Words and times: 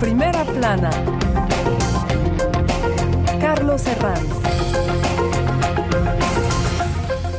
Primera 0.00 0.44
plana. 0.44 0.90
Carlos 3.40 3.84
Herranz. 3.84 4.28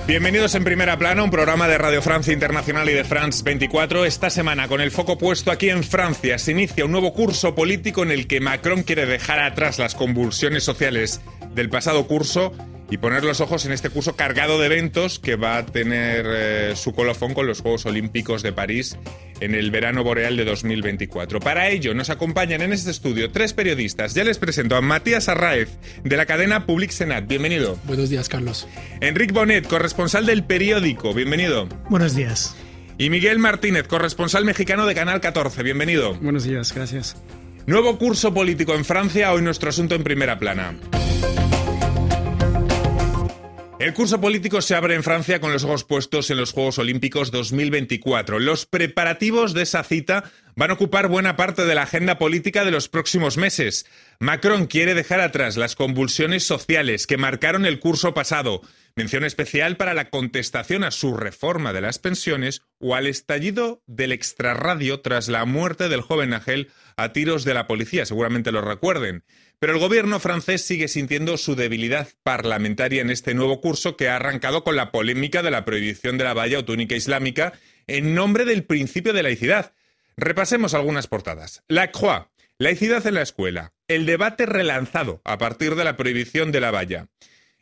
Bienvenidos 0.05 0.55
en 0.55 0.65
Primera 0.65 0.97
Plana, 0.97 1.24
un 1.24 1.31
programa 1.31 1.69
de 1.69 1.78
Radio 1.78 2.01
Francia 2.01 2.33
Internacional 2.33 2.90
y 2.90 2.94
de 2.94 3.06
France 3.06 3.44
24. 3.46 4.03
Esta 4.03 4.29
semana, 4.29 4.67
con 4.67 4.81
el 4.81 4.92
foco 4.92 5.17
puesto 5.17 5.51
aquí 5.51 5.69
en 5.69 5.83
Francia, 5.83 6.37
se 6.37 6.51
inicia 6.51 6.83
un 6.83 6.92
nuevo 6.92 7.13
curso 7.13 7.56
político 7.56 8.03
en 8.03 8.12
el 8.12 8.28
que 8.28 8.42
Macron 8.42 8.83
quiere 8.83 9.05
dejar 9.05 9.39
atrás 9.39 9.79
las 9.79 9.96
convulsiones 9.96 10.63
sociales 10.63 11.21
del 11.55 11.69
pasado 11.69 12.07
curso 12.07 12.51
y 12.90 12.97
poner 12.97 13.24
los 13.24 13.42
ojos 13.42 13.65
en 13.65 13.71
este 13.71 13.90
curso 13.90 14.15
cargado 14.15 14.60
de 14.60 14.65
eventos 14.65 15.19
que 15.19 15.35
va 15.35 15.58
a 15.58 15.65
tener 15.65 16.26
eh, 16.27 16.73
su 16.76 16.93
colofón 16.93 17.34
con 17.34 17.45
los 17.45 17.62
Juegos 17.62 17.85
Olímpicos 17.85 18.41
de 18.41 18.52
París 18.52 18.98
en 19.39 19.55
el 19.55 19.71
verano 19.71 20.03
boreal 20.03 20.38
de 20.38 20.45
2024. 20.45 21.39
Para 21.39 21.70
ello 21.70 21.93
nos 21.93 22.09
acompañan 22.09 22.62
en 22.62 22.73
este 22.73 22.91
estudio 22.91 23.31
tres 23.31 23.53
periodistas. 23.53 24.13
Ya 24.13 24.23
les 24.23 24.38
presento 24.38 24.75
a 24.75 24.81
Matías 24.81 25.29
Arraez, 25.29 25.70
de 26.03 26.17
la 26.17 26.25
cadena 26.25 26.65
Public 26.65 26.91
Senat. 26.91 27.27
Bienvenido. 27.27 27.77
Buenos 27.85 28.09
días, 28.09 28.29
Carlos. 28.29 28.67
Enrique 29.01 29.34
Bonet, 29.34 29.67
corresponsal 29.67 30.26
del 30.26 30.43
periódico. 30.43 31.13
Bienvenido. 31.13 31.67
Buenos 31.90 32.15
días. 32.15 32.55
Y 32.98 33.09
Miguel 33.09 33.40
Martínez, 33.40 33.87
corresponsal 33.87 34.43
mexicano 34.43 34.85
de 34.85 34.95
Canal 34.95 35.21
14. 35.21 35.63
Bienvenido. 35.63 36.15
Buenos 36.15 36.43
días, 36.43 36.73
gracias. 36.73 37.15
Nuevo 37.65 37.98
curso 37.98 38.34
político 38.34 38.73
en 38.73 38.84
Francia, 38.84 39.31
hoy 39.31 39.41
nuestro 39.41 39.70
asunto 39.70 39.95
en 39.95 40.03
primera 40.03 40.40
plana. 40.40 40.76
El 43.79 43.93
curso 43.93 44.19
político 44.19 44.61
se 44.61 44.75
abre 44.75 44.93
en 44.93 45.03
Francia 45.03 45.39
con 45.39 45.53
los 45.53 45.63
ojos 45.63 45.85
puestos 45.85 46.29
en 46.29 46.35
los 46.35 46.51
Juegos 46.51 46.79
Olímpicos 46.79 47.31
2024. 47.31 48.37
Los 48.37 48.65
preparativos 48.65 49.54
de 49.54 49.62
esa 49.62 49.85
cita 49.85 50.29
van 50.57 50.71
a 50.71 50.73
ocupar 50.73 51.07
buena 51.07 51.37
parte 51.37 51.63
de 51.63 51.76
la 51.76 51.84
agenda 51.84 52.17
política 52.17 52.65
de 52.65 52.71
los 52.71 52.89
próximos 52.89 53.37
meses. 53.37 53.85
Macron 54.20 54.67
quiere 54.67 54.95
dejar 54.95 55.21
atrás 55.21 55.55
las 55.55 55.77
convulsiones 55.77 56.43
sociales 56.43 57.07
que 57.07 57.15
marcaron 57.15 57.65
el 57.65 57.79
curso 57.79 58.13
pasado. 58.13 58.59
Mención 58.98 59.23
especial 59.23 59.77
para 59.77 59.93
la 59.93 60.09
contestación 60.09 60.84
a 60.84 60.91
su 60.91 61.15
reforma 61.15 61.71
de 61.71 61.79
las 61.79 61.99
pensiones 61.99 62.63
o 62.79 62.95
al 62.95 63.07
estallido 63.07 63.82
del 63.87 64.11
extrarradio 64.11 65.00
tras 65.00 65.30
la 65.30 65.45
muerte 65.45 65.88
del 65.88 66.02
joven 66.02 66.32
Nagel 66.32 66.70
a 66.98 67.14
tiros 67.14 67.45
de 67.45 67.54
la 67.54 67.66
policía. 67.66 68.06
Seguramente 68.06 68.52
lo 68.52 68.59
recuerden. 68.59 69.23
Pero 69.60 69.74
el 69.74 69.80
gobierno 69.80 70.22
francés 70.22 70.66
sigue 70.66 70.88
sintiendo 70.88 71.36
su 71.38 71.56
debilidad 71.56 72.08
parlamentaria 72.24 73.02
en 73.02 73.10
este 73.10 73.34
nuevo 73.34 73.60
curso 73.60 73.98
que 73.98 74.08
ha 74.08 74.16
arrancado 74.16 74.64
con 74.64 74.78
la 74.78 74.92
polémica 74.92 75.44
de 75.44 75.52
la 75.52 75.66
prohibición 75.66 76.18
de 76.18 76.24
la 76.24 76.34
valla 76.34 76.60
o 76.60 76.66
túnica 76.66 76.96
islámica 76.96 77.52
en 77.86 78.16
nombre 78.16 78.46
del 78.46 78.64
principio 78.64 79.12
de 79.12 79.24
laicidad. 79.24 79.74
Repasemos 80.16 80.74
algunas 80.74 81.08
portadas. 81.08 81.64
La 81.68 81.92
Croix, 81.92 82.28
laicidad 82.58 83.06
en 83.06 83.16
la 83.16 83.22
escuela. 83.22 83.74
El 83.90 84.06
debate 84.06 84.46
relanzado 84.46 85.22
a 85.26 85.38
partir 85.38 85.76
de 85.76 85.84
la 85.84 85.98
prohibición 85.98 86.54
de 86.54 86.62
la 86.62 86.72
valla. 86.72 87.10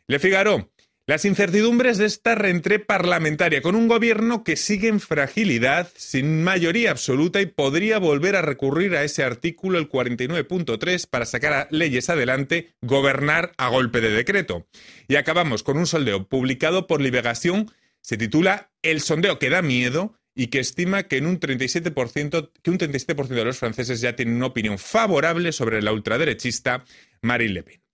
Le 0.06 0.20
Figaro, 0.20 0.70
las 1.08 1.24
incertidumbres 1.24 1.96
de 1.96 2.04
esta 2.04 2.34
reentré 2.34 2.78
parlamentaria 2.78 3.62
con 3.62 3.74
un 3.74 3.88
gobierno 3.88 4.44
que 4.44 4.56
sigue 4.56 4.88
en 4.88 5.00
fragilidad, 5.00 5.90
sin 5.96 6.44
mayoría 6.44 6.90
absoluta 6.90 7.40
y 7.40 7.46
podría 7.46 7.98
volver 7.98 8.36
a 8.36 8.42
recurrir 8.42 8.94
a 8.94 9.04
ese 9.04 9.24
artículo, 9.24 9.78
el 9.78 9.88
49.3, 9.88 11.08
para 11.08 11.24
sacar 11.24 11.52
a 11.54 11.68
leyes 11.70 12.10
adelante, 12.10 12.74
gobernar 12.82 13.52
a 13.56 13.70
golpe 13.70 14.02
de 14.02 14.10
decreto. 14.10 14.66
Y 15.08 15.16
acabamos 15.16 15.62
con 15.62 15.78
un 15.78 15.86
sondeo 15.86 16.28
publicado 16.28 16.86
por 16.86 17.00
Liberación, 17.00 17.72
se 18.02 18.18
titula 18.18 18.70
El 18.82 19.00
sondeo 19.00 19.38
que 19.38 19.48
da 19.48 19.62
miedo 19.62 20.14
y 20.34 20.48
que 20.48 20.60
estima 20.60 21.04
que, 21.04 21.16
en 21.16 21.24
un 21.24 21.40
37%, 21.40 22.50
que 22.62 22.70
un 22.70 22.78
37% 22.78 23.28
de 23.28 23.44
los 23.46 23.56
franceses 23.56 24.02
ya 24.02 24.14
tienen 24.14 24.36
una 24.36 24.46
opinión 24.48 24.76
favorable 24.76 25.52
sobre 25.52 25.80
la 25.80 25.90
ultraderechista 25.90 26.84
Marine 27.22 27.54
Le 27.54 27.62
Pen. 27.62 27.87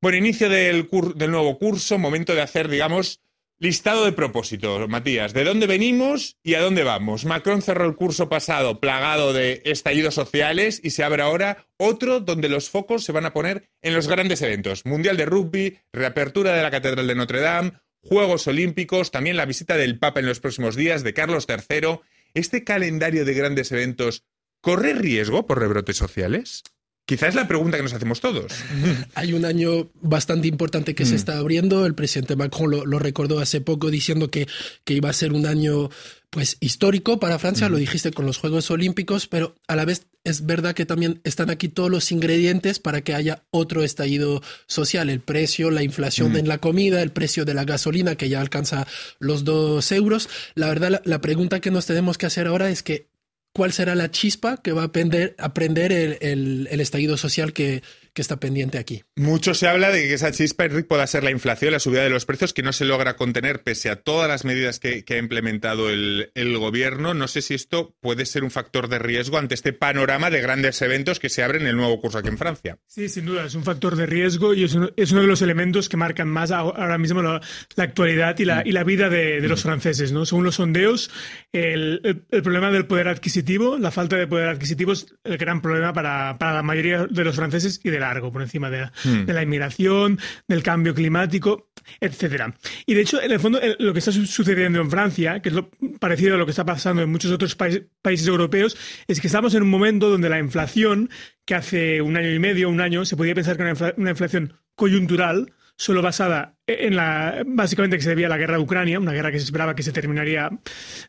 Bueno, 0.00 0.18
inicio 0.18 0.48
del, 0.48 0.88
del 1.16 1.30
nuevo 1.30 1.58
curso, 1.58 1.98
momento 1.98 2.34
de 2.34 2.42
hacer, 2.42 2.68
digamos, 2.68 3.20
listado 3.58 4.04
de 4.04 4.12
propósitos, 4.12 4.88
Matías. 4.88 5.34
¿De 5.34 5.42
dónde 5.42 5.66
venimos 5.66 6.36
y 6.44 6.54
a 6.54 6.60
dónde 6.60 6.84
vamos? 6.84 7.24
Macron 7.24 7.62
cerró 7.62 7.84
el 7.84 7.96
curso 7.96 8.28
pasado 8.28 8.78
plagado 8.78 9.32
de 9.32 9.60
estallidos 9.64 10.14
sociales 10.14 10.80
y 10.84 10.90
se 10.90 11.02
abre 11.02 11.22
ahora 11.22 11.66
otro 11.78 12.20
donde 12.20 12.48
los 12.48 12.70
focos 12.70 13.02
se 13.02 13.10
van 13.10 13.26
a 13.26 13.32
poner 13.32 13.70
en 13.82 13.94
los 13.94 14.06
grandes 14.06 14.40
eventos. 14.42 14.86
Mundial 14.86 15.16
de 15.16 15.26
Rugby, 15.26 15.78
reapertura 15.92 16.54
de 16.54 16.62
la 16.62 16.70
Catedral 16.70 17.08
de 17.08 17.14
Notre 17.16 17.40
Dame, 17.40 17.72
Juegos 18.00 18.46
Olímpicos, 18.46 19.10
también 19.10 19.36
la 19.36 19.46
visita 19.46 19.76
del 19.76 19.98
Papa 19.98 20.20
en 20.20 20.26
los 20.26 20.38
próximos 20.38 20.76
días 20.76 21.02
de 21.02 21.14
Carlos 21.14 21.46
III. 21.48 21.98
¿Este 22.34 22.62
calendario 22.62 23.24
de 23.24 23.34
grandes 23.34 23.72
eventos 23.72 24.24
corre 24.60 24.94
riesgo 24.94 25.46
por 25.46 25.58
rebrotes 25.58 25.96
sociales? 25.96 26.62
Quizás 27.08 27.30
es 27.30 27.34
la 27.36 27.48
pregunta 27.48 27.78
que 27.78 27.82
nos 27.82 27.94
hacemos 27.94 28.20
todos. 28.20 28.52
Hay 29.14 29.32
un 29.32 29.46
año 29.46 29.88
bastante 30.02 30.46
importante 30.46 30.94
que 30.94 31.06
se 31.06 31.16
está 31.16 31.38
abriendo. 31.38 31.86
El 31.86 31.94
presidente 31.94 32.36
Macron 32.36 32.70
lo, 32.70 32.98
recordó 32.98 33.40
hace 33.40 33.62
poco 33.62 33.90
diciendo 33.90 34.30
que, 34.30 34.46
que, 34.84 34.92
iba 34.92 35.08
a 35.08 35.14
ser 35.14 35.32
un 35.32 35.46
año 35.46 35.88
pues 36.28 36.58
histórico 36.60 37.18
para 37.18 37.38
Francia, 37.38 37.70
lo 37.70 37.78
dijiste 37.78 38.10
con 38.10 38.26
los 38.26 38.36
Juegos 38.36 38.70
Olímpicos, 38.70 39.26
pero 39.26 39.54
a 39.68 39.74
la 39.74 39.86
vez 39.86 40.06
es 40.22 40.44
verdad 40.44 40.74
que 40.74 40.84
también 40.84 41.22
están 41.24 41.48
aquí 41.48 41.70
todos 41.70 41.90
los 41.90 42.12
ingredientes 42.12 42.78
para 42.78 43.00
que 43.00 43.14
haya 43.14 43.42
otro 43.50 43.82
estallido 43.84 44.42
social. 44.66 45.08
El 45.08 45.20
precio, 45.20 45.70
la 45.70 45.82
inflación 45.82 46.36
en 46.36 46.46
la 46.46 46.58
comida, 46.58 47.00
el 47.00 47.12
precio 47.12 47.46
de 47.46 47.54
la 47.54 47.64
gasolina 47.64 48.16
que 48.16 48.28
ya 48.28 48.42
alcanza 48.42 48.86
los 49.18 49.44
dos 49.44 49.90
euros. 49.92 50.28
La 50.54 50.68
verdad, 50.68 51.00
la 51.06 51.22
pregunta 51.22 51.60
que 51.60 51.70
nos 51.70 51.86
tenemos 51.86 52.18
que 52.18 52.26
hacer 52.26 52.48
ahora 52.48 52.68
es 52.68 52.82
que 52.82 53.08
cuál 53.52 53.72
será 53.72 53.94
la 53.94 54.10
chispa 54.10 54.58
que 54.62 54.72
va 54.72 54.82
a 54.82 54.86
aprender, 54.86 55.34
aprender 55.38 55.92
el, 55.92 56.68
el, 56.70 56.80
estallido 56.80 57.16
social 57.16 57.52
que, 57.52 57.82
que, 58.12 58.22
está 58.22 58.38
pendiente 58.38 58.78
aquí. 58.78 59.02
Mucho 59.16 59.54
se 59.54 59.68
habla 59.68 59.90
de 59.90 60.06
que 60.06 60.14
esa 60.14 60.32
chispa, 60.32 60.64
Enrique, 60.64 60.88
pueda 60.88 61.06
ser 61.06 61.24
la 61.24 61.30
inflación, 61.30 61.72
la 61.72 61.78
subida 61.78 62.02
de 62.02 62.10
los 62.10 62.26
precios, 62.26 62.52
que 62.52 62.62
no 62.62 62.72
se 62.72 62.84
logra 62.84 63.16
contener 63.16 63.62
pese 63.62 63.90
a 63.90 63.96
todas 63.96 64.28
las 64.28 64.44
medidas 64.44 64.78
que, 64.78 65.04
que 65.04 65.14
ha 65.14 65.18
implementado 65.18 65.90
el, 65.90 66.30
el, 66.34 66.58
gobierno. 66.58 67.14
No 67.14 67.28
sé 67.28 67.42
si 67.42 67.54
esto 67.54 67.94
puede 68.00 68.26
ser 68.26 68.44
un 68.44 68.50
factor 68.50 68.88
de 68.88 68.98
riesgo 68.98 69.38
ante 69.38 69.54
este 69.54 69.72
panorama 69.72 70.30
de 70.30 70.40
grandes 70.40 70.80
eventos 70.82 71.20
que 71.20 71.28
se 71.28 71.42
abren 71.42 71.62
en 71.62 71.68
el 71.68 71.76
nuevo 71.76 72.00
curso 72.00 72.18
aquí 72.18 72.28
en 72.28 72.38
Francia. 72.38 72.78
Sí, 72.86 73.08
sin 73.08 73.26
duda, 73.26 73.44
es 73.44 73.54
un 73.54 73.64
factor 73.64 73.96
de 73.96 74.06
riesgo 74.06 74.54
y 74.54 74.64
es 74.64 74.74
uno, 74.74 74.90
es 74.96 75.12
uno 75.12 75.22
de 75.22 75.26
los 75.26 75.42
elementos 75.42 75.88
que 75.88 75.96
marcan 75.96 76.28
más 76.28 76.50
ahora 76.50 76.98
mismo 76.98 77.22
la, 77.22 77.40
la 77.76 77.84
actualidad 77.84 78.38
y 78.38 78.44
la, 78.44 78.62
y 78.64 78.72
la 78.72 78.84
vida 78.84 79.08
de, 79.08 79.40
de, 79.40 79.48
los 79.48 79.62
franceses. 79.62 80.12
¿no? 80.12 80.26
Según 80.26 80.44
los 80.44 80.56
sondeos, 80.56 81.10
el, 81.52 82.24
el 82.30 82.42
problema 82.42 82.70
del 82.70 82.86
poder 82.86 83.08
adquisitivo 83.08 83.78
la 83.78 83.90
falta 83.90 84.16
de 84.16 84.26
poder 84.26 84.48
adquisitivo 84.48 84.92
es 84.92 85.06
el 85.24 85.38
gran 85.38 85.60
problema 85.60 85.92
para, 85.92 86.38
para 86.38 86.54
la 86.54 86.62
mayoría 86.62 87.06
de 87.06 87.24
los 87.24 87.36
franceses 87.36 87.80
y 87.82 87.90
de 87.90 87.98
largo, 88.08 88.32
por 88.32 88.42
encima 88.42 88.70
de, 88.70 88.86
hmm. 89.04 89.26
de 89.26 89.32
la 89.32 89.42
inmigración, 89.42 90.18
del 90.46 90.62
cambio 90.62 90.94
climático, 90.94 91.70
etcétera. 92.00 92.54
Y 92.86 92.94
de 92.94 93.02
hecho, 93.02 93.20
en 93.22 93.32
el 93.32 93.40
fondo, 93.40 93.60
lo 93.78 93.92
que 93.92 93.98
está 93.98 94.12
sucediendo 94.12 94.80
en 94.80 94.90
Francia, 94.90 95.40
que 95.40 95.50
es 95.50 95.54
lo 95.54 95.70
parecido 95.98 96.34
a 96.34 96.38
lo 96.38 96.44
que 96.46 96.50
está 96.50 96.64
pasando 96.64 97.02
en 97.02 97.10
muchos 97.10 97.30
otros 97.30 97.56
países 97.56 98.26
europeos, 98.26 98.76
es 99.06 99.20
que 99.20 99.26
estamos 99.26 99.54
en 99.54 99.62
un 99.62 99.70
momento 99.70 100.08
donde 100.08 100.28
la 100.28 100.38
inflación, 100.38 101.10
que 101.44 101.54
hace 101.54 102.02
un 102.02 102.16
año 102.16 102.32
y 102.32 102.38
medio, 102.38 102.68
un 102.68 102.80
año, 102.80 103.04
se 103.04 103.16
podía 103.16 103.34
pensar 103.34 103.56
que 103.56 103.62
era 103.62 103.94
una 103.96 104.10
inflación 104.10 104.54
coyuntural, 104.74 105.52
solo 105.78 106.02
basada 106.02 106.56
en 106.66 106.96
la 106.96 107.42
básicamente 107.46 107.96
que 107.96 108.02
se 108.02 108.10
debía 108.10 108.26
a 108.26 108.30
la 108.30 108.36
guerra 108.36 108.56
de 108.56 108.62
Ucrania, 108.62 108.98
una 108.98 109.12
guerra 109.12 109.30
que 109.30 109.38
se 109.38 109.44
esperaba 109.44 109.76
que 109.76 109.84
se 109.84 109.92
terminaría 109.92 110.50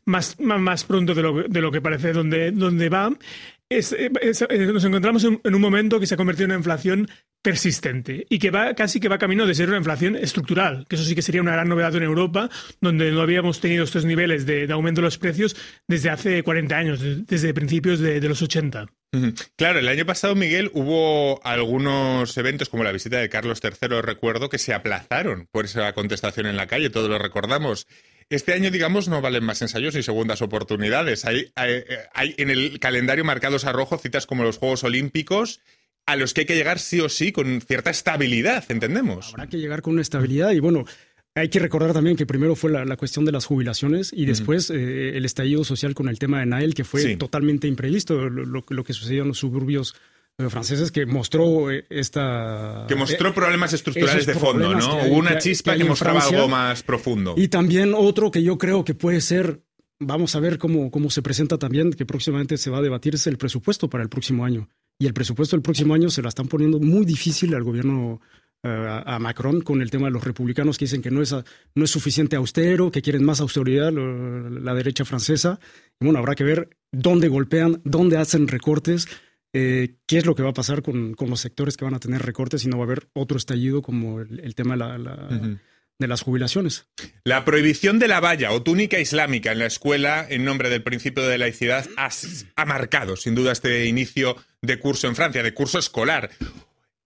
más, 0.05 0.39
más, 0.39 0.83
pronto 0.83 1.16
de 1.16 1.23
lo, 1.23 1.43
de 1.43 1.61
lo 1.61 1.71
que 1.71 1.81
parece 1.81 2.13
donde, 2.13 2.51
donde 2.51 2.87
va. 2.87 3.11
Nos 3.69 4.84
encontramos 4.84 5.24
en, 5.24 5.56
un 5.56 5.62
momento 5.62 6.00
que 6.00 6.07
se 6.07 6.16
ha 6.16 6.18
convertido 6.18 6.46
en 6.46 6.52
una 6.52 6.59
inflación 6.59 7.09
persistente 7.41 8.25
y 8.30 8.40
que 8.40 8.50
va 8.50 8.74
casi 8.74 9.00
que 9.00 9.07
va 9.07 9.18
camino 9.18 9.46
de 9.46 9.53
ser 9.53 9.69
una 9.69 9.78
inflación 9.78 10.16
estructural, 10.16 10.85
que 10.90 10.96
eso 10.96 11.06
sí 11.06 11.13
que 11.13 11.22
sería 11.22 11.41
una 11.41 11.53
gran 11.53 11.69
novedad 11.69 11.96
en 11.96 12.03
Europa, 12.03 12.50
donde 12.81 13.12
no 13.12 13.22
habíamos 13.22 13.62
tenido 13.62 13.84
estos 13.84 14.05
niveles 14.05 14.46
de, 14.46 14.72
aumento 14.72 15.02
de 15.02 15.05
los 15.05 15.17
precios 15.20 15.55
desde 15.88 16.09
hace 16.09 16.43
40 16.43 16.76
años, 16.76 16.99
desde 17.28 17.53
principios 17.53 17.99
de, 17.99 18.20
de 18.20 18.29
los 18.29 18.41
80. 18.41 18.88
Claro, 19.55 19.79
el 19.79 19.88
año 19.88 20.05
pasado, 20.05 20.35
Miguel, 20.35 20.70
hubo 20.73 21.43
algunos 21.43 22.38
eventos 22.38 22.70
como 22.70 22.84
la 22.84 22.91
visita 22.91 23.17
de 23.17 23.29
Carlos 23.29 23.59
III, 23.64 24.02
recuerdo, 24.02 24.49
que 24.49 24.59
se 24.59 24.73
aplazaron 24.73 25.47
por 25.52 25.66
esa 25.66 25.93
contestación 25.93 26.46
en 26.46 26.55
la 26.55 26.67
calle, 26.67 26.91
todos 26.91 27.09
lo 27.09 27.17
recordamos. 27.17 27.88
Este 28.29 28.53
año, 28.53 28.70
digamos, 28.70 29.08
no 29.08 29.22
valen 29.22 29.43
más 29.43 29.61
ensayos 29.61 29.96
y 29.96 30.03
segundas 30.03 30.41
oportunidades. 30.41 31.26
Hay, 31.26 31.52
hay, 31.55 31.84
hay 32.14 32.35
en 32.37 32.52
el 32.52 32.79
calendario 32.79 33.26
marcados 33.26 33.66
a 33.66 33.72
rojo 33.72 33.97
citas 33.97 34.28
como 34.28 34.43
los 34.43 34.58
Juegos 34.58 34.84
Olímpicos 34.84 35.61
a 36.09 36.16
los 36.16 36.34
que 36.34 36.41
hay 36.41 36.47
que 36.47 36.55
llegar 36.55 36.79
sí 36.79 36.99
o 37.02 37.08
sí 37.08 37.31
con 37.31 37.61
cierta 37.61 37.91
estabilidad, 37.91 38.64
entendemos. 38.70 39.29
Habrá 39.29 39.47
que 39.47 39.58
llegar 39.58 39.84
con 39.84 39.93
una 39.93 40.02
estabilidad 40.02 40.52
y 40.52 40.59
bueno, 40.59 40.85
hay 41.35 41.49
que 41.49 41.59
recordar 41.59 41.93
también 41.93 42.17
que 42.17 42.26
primero 42.26 42.55
fue 42.55 42.72
la, 42.72 42.97
cuestión 42.97 43.26
de 43.26 43.31
las 43.31 43.46
jubilaciones 43.46 44.11
y 44.11 44.26
después 44.26 44.72
eh, 44.72 45.16
el 45.16 45.26
estallido 45.26 45.64
social 45.64 45.93
con 45.93 46.09
el 46.09 46.17
tema 46.17 46.40
de 46.40 46.47
Nael, 46.47 46.73
que 46.73 46.84
fue 46.84 47.16
totalmente 47.16 47.67
imprevisto, 47.67 48.29
lo, 48.29 48.64
que 48.84 48.93
sucedió 48.93 49.22
en 49.22 49.29
los 49.29 49.37
suburbios 49.37 49.96
franceses 50.50 50.91
que 50.91 51.06
mostró 51.06 51.70
eh, 51.72 51.86
esta... 51.90 52.86
Que 52.88 52.96
mostró 52.96 53.34
problemas 53.34 53.74
estructurales 53.74 54.26
de 54.26 54.36
fondo, 54.36 54.74
¿no? 54.74 55.03
Hubo 55.06 55.18
una 55.18 55.38
chispa 55.38 55.76
que, 55.76 55.84
mostraba 55.84 56.22
algo 56.22 56.47
más 56.47 56.84
profundo. 56.84 57.34
Y 57.36 57.50
también 57.50 57.94
otro 57.94 58.32
que 58.32 58.41
yo 58.44 58.58
creo 58.58 58.86
que 58.86 58.94
puede 58.94 59.20
ser, 59.20 59.62
vamos 60.00 60.36
a 60.36 60.40
ver 60.40 60.58
cómo, 60.58 60.91
cómo 60.91 61.09
se 61.09 61.22
presenta 61.22 61.58
también, 61.58 61.91
que 61.91 62.06
próximamente 62.06 62.58
se 62.58 62.70
va 62.70 62.78
a 62.78 62.82
debatir, 62.82 63.16
es 63.16 63.28
el 63.28 63.38
presupuesto 63.38 63.90
para 63.90 64.03
el 64.03 64.09
próximo 64.09 64.46
año 64.46 64.70
y 65.00 65.08
el 65.08 65.14
presupuesto 65.14 65.56
del 65.56 65.64
próximo 65.64 65.94
año 65.94 66.09
se 66.09 66.22
la 66.22 66.30
están 66.30 66.47
poniendo 66.47 66.80
muy 66.80 67.06
difícil 67.06 67.56
al 67.56 67.64
gobierno 67.64 68.20
eh, 68.64 69.03
a 69.06 69.18
Macron 69.18 69.62
con 69.62 69.82
el 69.82 69.90
tema 69.90 70.08
de 70.08 70.12
los 70.12 70.24
republicanos 70.26 70.78
que 70.78 70.86
dicen 70.86 71.02
que 71.02 71.09
no 71.09 71.22
es, 71.22 71.34
no 71.34 71.84
es 71.86 71.90
suficiente 71.90 72.36
austero, 72.36 72.91
que 72.91 73.02
quieren 73.02 73.24
más 73.24 73.40
austeridad, 73.40 73.94
la 73.94 74.74
derecha 74.74 75.06
francesa. 75.06 75.59
Y 76.02 76.06
bueno, 76.06 76.20
habrá 76.20 76.36
que 76.36 76.44
ver 76.44 76.78
dónde 76.91 77.30
golpean, 77.30 77.82
dónde 77.86 78.18
hacen 78.18 78.50
recortes, 78.50 79.08
eh, 79.53 79.96
qué 80.05 80.17
es 80.17 80.25
lo 80.25 80.35
que 80.35 80.43
va 80.43 80.49
a 80.49 80.53
pasar 80.53 80.81
con, 80.81 81.13
con, 81.13 81.29
los 81.29 81.40
sectores 81.40 81.75
que 81.75 81.85
van 81.85 81.96
a 81.96 81.99
tener 81.99 82.22
recortes 82.22 82.63
y 82.63 82.67
no 82.67 82.78
va 82.78 82.84
a 82.84 82.87
haber 82.87 83.09
otro 83.13 83.37
estallido 83.37 83.81
como 83.81 84.22
el, 84.22 84.55
tema 84.55 84.73
de 84.73 84.78
la, 84.78 85.57
de 85.99 86.07
las 86.07 86.22
jubilaciones. 86.22 86.87
La 87.23 87.46
prohibición 87.46 87.99
de 87.99 88.07
la 88.07 88.19
valla 88.19 88.51
o 88.51 88.63
túnica 88.63 88.99
islámica 88.99 89.51
en 89.51 89.59
la 89.59 89.66
escuela 89.66 90.25
en 90.29 90.46
nombre 90.46 90.69
del 90.69 90.84
principio 90.84 91.28
de 91.28 91.37
laicidad 91.37 91.87
ha, 91.97 92.09
ha, 92.55 92.66
marcado 92.66 93.16
sin 93.16 93.35
duda 93.35 93.51
este 93.51 93.85
inicio 93.85 94.37
de 94.61 94.79
curso 94.79 95.07
en 95.07 95.16
Francia, 95.16 95.43
de 95.43 95.53
curso 95.53 95.79
escolar. 95.79 96.29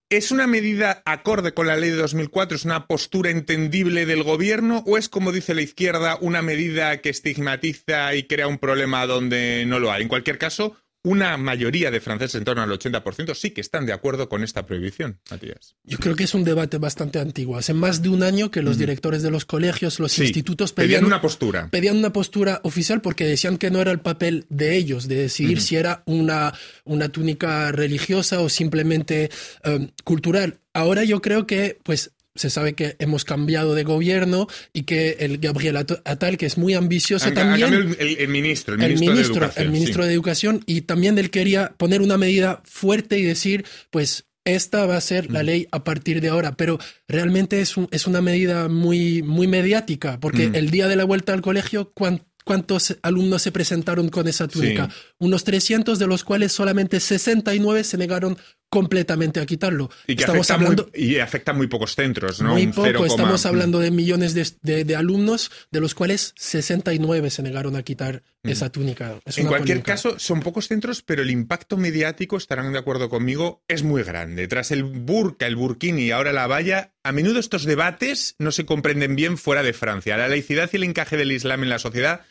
¿Es 0.09 0.29
una 0.29 0.45
medida 0.45 1.01
acorde 1.05 1.55
con 1.55 1.65
la 1.65 1.75
ley 1.75 1.89
de 1.89 1.95
2004? 1.95 2.55
¿Es 2.55 2.65
una 2.65 2.85
postura 2.85 3.31
entendible 3.31 4.05
del 4.05 4.21
gobierno? 4.21 4.83
¿O 4.85 4.99
es, 4.99 5.09
como 5.09 5.31
dice 5.31 5.55
la 5.55 5.63
izquierda, 5.63 6.19
una 6.21 6.43
medida 6.43 7.01
que 7.01 7.09
estigmatiza 7.09 8.13
y 8.13 8.27
crea 8.27 8.45
un 8.45 8.59
problema 8.59 9.07
donde 9.07 9.65
no 9.65 9.79
lo 9.79 9.91
hay? 9.91 10.03
En 10.03 10.09
cualquier 10.09 10.37
caso, 10.37 10.77
una 11.03 11.35
mayoría 11.37 11.91
de 11.91 11.99
franceses, 11.99 12.35
en 12.35 12.45
torno 12.45 12.63
al 12.63 12.69
80%, 12.69 13.35
sí 13.35 13.51
que 13.51 13.59
están 13.59 13.85
de 13.85 13.91
acuerdo 13.91 14.29
con 14.29 14.43
esta 14.43 14.65
prohibición, 14.65 15.19
Matías. 15.29 15.75
Yo 15.83 15.97
creo 15.97 16.15
que 16.15 16.23
es 16.23 16.33
un 16.33 16.45
debate 16.45 16.77
bastante 16.77 17.19
antiguo. 17.19 17.57
Hace 17.57 17.73
más 17.73 18.01
de 18.01 18.09
un 18.09 18.23
año 18.23 18.49
que 18.49 18.61
los 18.61 18.77
directores 18.77 19.21
de 19.21 19.29
los 19.29 19.43
colegios, 19.43 19.99
los 19.99 20.17
institutos 20.17 20.71
pedían, 20.71 21.03
una 21.03 21.21
postura. 21.21 21.67
Pedían 21.69 21.97
una 21.97 22.13
postura 22.13 22.61
oficial 22.63 23.01
porque 23.01 23.25
decían 23.25 23.57
que 23.57 23.69
no 23.69 23.81
era 23.81 23.91
el 23.91 23.99
papel 23.99 24.45
de 24.49 24.77
ellos 24.77 25.09
de 25.09 25.15
decidir 25.15 25.61
si 25.61 25.75
era 25.75 26.03
una, 26.05 26.53
una 26.85 27.09
túnica 27.09 27.71
religiosa 27.73 28.39
o 28.39 28.47
simplemente 28.47 29.29
eh, 29.63 29.89
cultural. 30.05 30.61
Ahora 30.73 31.03
yo 31.03 31.21
creo 31.21 31.45
que, 31.45 31.79
pues, 31.83 32.13
se 32.35 32.49
sabe 32.49 32.73
que 32.73 32.95
hemos 32.99 33.25
cambiado 33.25 33.75
de 33.75 33.83
gobierno 33.83 34.47
y 34.73 34.83
que 34.83 35.17
el 35.19 35.37
Gabriel 35.37 35.77
Attal, 35.77 36.37
que 36.37 36.45
es 36.45 36.57
muy 36.57 36.73
ambicioso 36.73 37.31
también... 37.31 37.95
El, 37.99 38.27
ministro, 38.27 38.75
el 38.75 38.99
ministro, 38.99 39.13
de 39.13 39.21
Educación. 39.21 39.65
El 39.65 39.71
ministro 39.71 40.05
de 40.05 40.13
Educación 40.13 40.63
y 40.65 40.81
también 40.81 41.17
él 41.17 41.29
quería 41.29 41.73
poner 41.77 42.01
una 42.01 42.17
medida 42.17 42.61
fuerte 42.65 43.19
y 43.19 43.23
decir, 43.23 43.65
pues 43.91 44.25
esta 44.45 44.85
va 44.85 44.97
a 44.97 45.01
ser 45.01 45.31
la 45.31 45.43
ley 45.43 45.67
a 45.71 45.83
partir 45.83 46.19
de 46.21 46.29
ahora, 46.29 46.55
pero 46.55 46.79
realmente 47.07 47.61
es, 47.61 47.75
es 47.91 48.07
una 48.07 48.21
medida 48.21 48.67
muy, 48.67 49.21
muy 49.21 49.47
mediática, 49.47 50.19
porque 50.19 50.51
el 50.53 50.69
día 50.69 50.87
de 50.87 50.95
la 50.95 51.05
vuelta 51.05 51.33
al 51.33 51.41
colegio, 51.41 51.93
¿cuántos 51.93 52.97
alumnos 53.03 53.41
se 53.41 53.51
presentaron 53.51 54.09
con 54.09 54.27
esa 54.27 54.47
túnica? 54.47 54.89
Unos 55.17 55.43
300, 55.45 55.97
de 55.97 56.07
los 56.07 56.23
cuales 56.23 56.51
solamente 56.51 56.99
69 56.99 57.83
se 57.85 57.97
negaron 57.97 58.37
completamente 58.73 59.39
a 59.39 59.45
quitarlo. 59.45 59.91
Y 60.07 60.13
estamos 60.13 60.49
afecta 60.49 60.53
hablando 60.55 60.89
muy, 60.91 61.05
y 61.05 61.19
afecta 61.19 61.53
muy 61.53 61.67
pocos 61.67 61.93
centros, 61.93 62.41
¿no? 62.41 62.53
Muy 62.53 62.65
poco, 62.67 63.05
estamos 63.05 63.45
hablando 63.45 63.77
de 63.77 63.91
millones 63.91 64.33
de, 64.33 64.95
alumnos, 64.95 65.51
de 65.69 65.79
los 65.79 65.93
cuales 65.93 66.33
69 66.37 67.29
se 67.29 67.43
negaron 67.43 67.75
a 67.75 67.83
quitar 67.83 68.23
mm. 68.41 68.49
esa 68.49 68.71
túnica. 68.71 69.19
en 69.35 69.45
cualquier 69.45 69.83
caso, 69.83 70.17
son 70.17 70.39
pocos 70.39 70.69
centros, 70.69 71.03
pero 71.03 71.21
el 71.21 71.29
impacto 71.29 71.77
mediático, 71.77 72.35
estarán 72.35 72.73
de 72.73 72.79
acuerdo 72.79 73.09
conmigo, 73.09 73.63
es 73.67 73.83
muy 73.83 74.01
grande. 74.01 74.47
Tras 74.47 74.71
el 74.71 74.83
burka, 74.83 75.45
el 75.45 75.55
burkini 75.55 76.05
y 76.05 76.11
ahora 76.11 76.33
la 76.33 76.47
valla, 76.47 76.93
a 77.03 77.11
menudo 77.11 77.39
estos 77.39 77.65
debates 77.65 78.35
no 78.39 78.51
se 78.51 78.65
comprenden 78.65 79.15
bien 79.15 79.37
fuera 79.37 79.61
de 79.61 79.73
Francia. 79.73 80.17
La 80.17 80.27
laicidad 80.27 80.67
y 80.73 80.77
el 80.77 80.83
encaje 80.83 81.15
del 81.15 81.31
Islam 81.31 81.61
en 81.61 81.69
la 81.69 81.77
sociedad 81.77 82.21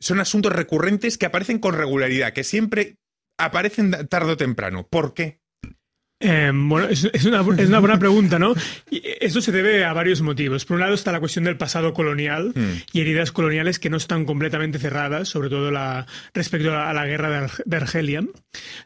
son 0.00 0.18
asuntos 0.18 0.52
recurrentes 0.52 1.16
que 1.16 1.26
aparecen 1.26 1.60
con 1.60 1.74
regularidad, 1.74 2.32
que 2.32 2.42
siempre 2.42 2.96
aparecen 3.38 3.92
tarde 4.08 4.32
o 4.32 4.36
temprano. 4.36 4.88
¿Por 4.88 5.14
qué? 5.14 5.45
Eh, 6.18 6.50
bueno, 6.54 6.88
es, 6.88 7.04
una, 7.04 7.40
es, 7.58 7.68
una, 7.68 7.78
buena 7.78 7.98
pregunta, 7.98 8.38
¿no? 8.38 8.54
Y 8.90 9.02
esto 9.20 9.42
se 9.42 9.52
debe 9.52 9.84
a 9.84 9.92
varios 9.92 10.22
motivos. 10.22 10.64
Por 10.64 10.76
un 10.76 10.80
lado 10.80 10.94
está 10.94 11.12
la 11.12 11.20
cuestión 11.20 11.44
del 11.44 11.58
pasado 11.58 11.92
colonial 11.92 12.52
hmm. 12.54 12.82
y 12.92 13.00
heridas 13.02 13.32
coloniales 13.32 13.78
que 13.78 13.90
no 13.90 13.98
están 13.98 14.24
completamente 14.24 14.78
cerradas, 14.78 15.28
sobre 15.28 15.50
todo 15.50 15.70
la, 15.70 16.06
respecto 16.32 16.74
a 16.74 16.92
la 16.94 17.06
guerra 17.06 17.50
de, 17.64 17.76
Argelia. 17.76 18.24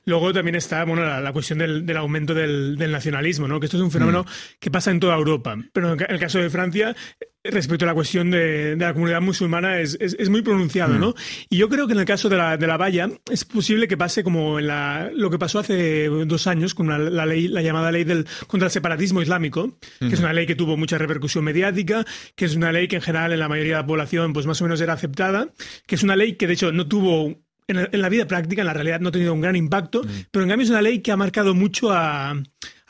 Luego 0.05 0.32
también 0.32 0.56
está 0.56 0.85
bueno, 0.85 1.05
la, 1.05 1.32
cuestión 1.32 1.61
del, 1.61 1.87
del 1.87 1.97
aumento 1.99 2.35
del, 2.35 2.77
del, 2.77 2.91
nacionalismo, 2.91 3.47
¿no? 3.47 3.61
Que 3.61 3.67
esto 3.67 3.76
es 3.76 3.83
un 3.85 3.93
fenómeno 3.93 4.25
hmm. 4.25 4.59
que 4.59 4.71
pasa 4.73 4.91
en 4.91 4.99
toda 4.99 5.15
Europa. 5.15 5.56
Pero 5.73 5.93
en 5.93 6.06
el 6.09 6.19
caso 6.19 6.41
de 6.41 6.50
Francia 6.50 6.97
respecto 7.42 7.84
a 7.84 7.88
la 7.88 7.94
cuestión 7.94 8.31
de, 8.31 8.76
de 8.76 8.84
la 8.84 8.92
comunidad 8.92 9.20
musulmana 9.22 9.78
es, 9.81 9.96
es, 10.00 10.14
es 10.19 10.28
muy 10.28 10.42
pronunciado, 10.42 10.98
¿no? 10.98 11.10
Mm. 11.10 11.14
Y 11.50 11.56
yo 11.56 11.69
creo 11.69 11.87
que 11.87 11.94
en 11.94 12.00
el 12.00 12.04
caso 12.04 12.28
de 12.28 12.37
la, 12.37 12.56
de 12.56 12.66
la 12.66 12.76
valla 12.76 13.08
es 13.31 13.44
posible 13.44 13.88
que 13.88 13.96
pase 13.96 14.22
como 14.22 14.58
en 14.58 14.66
la, 14.66 15.10
lo 15.14 15.31
que 15.31 15.38
pasó 15.38 15.58
hace 15.58 16.08
dos 16.08 16.46
años 16.46 16.75
con 16.75 16.88
la 17.14 17.26
ley, 17.26 17.48
la 17.48 17.62
llamada 17.62 17.90
ley 17.90 18.04
del, 18.04 18.26
contra 18.46 18.66
el 18.66 18.72
separatismo 18.72 19.22
islámico, 19.22 19.78
que 19.98 20.08
es 20.12 20.20
una 20.20 20.32
ley 20.32 20.46
que 20.46 20.54
tuvo 20.54 20.76
mucha 20.76 20.98
repercusión 20.98 21.44
mediática, 21.44 22.04
que 22.37 22.44
es 22.44 22.54
una 22.54 22.72
ley 22.72 22.88
que 22.88 22.96
en 22.96 23.02
general 23.02 23.32
en 23.32 23.38
la 23.38 23.48
mayoría 23.48 23.76
de 23.76 23.82
la 23.82 23.87
población 23.87 24.32
pues 24.32 24.46
más 24.46 24.60
o 24.60 24.64
menos 24.64 24.81
era 24.81 24.92
aceptada, 24.92 25.48
que 25.87 25.94
es 25.94 26.02
una 26.02 26.16
ley 26.16 26.34
que 26.34 26.46
de 26.46 26.52
hecho 26.54 26.72
no 26.72 26.87
tuvo 26.87 27.38
en, 27.70 28.00
la 28.00 28.08
vida 28.08 28.26
práctica, 28.26 28.62
en 28.62 28.66
la 28.66 28.75
realidad 28.75 29.00
no 29.00 29.08
ha 29.08 29.12
tenido 29.12 29.32
un 29.32 29.40
gran 29.40 29.56
impacto, 29.56 30.02
mm. 30.02 30.08
pero 30.31 30.42
en 30.42 30.48
cambio 30.48 30.64
es 30.64 30.70
una 30.70 30.82
ley 30.82 31.00
que 31.00 31.12
ha 31.12 31.16
marcado 31.16 31.54
mucho 31.54 31.92
a, 31.92 32.34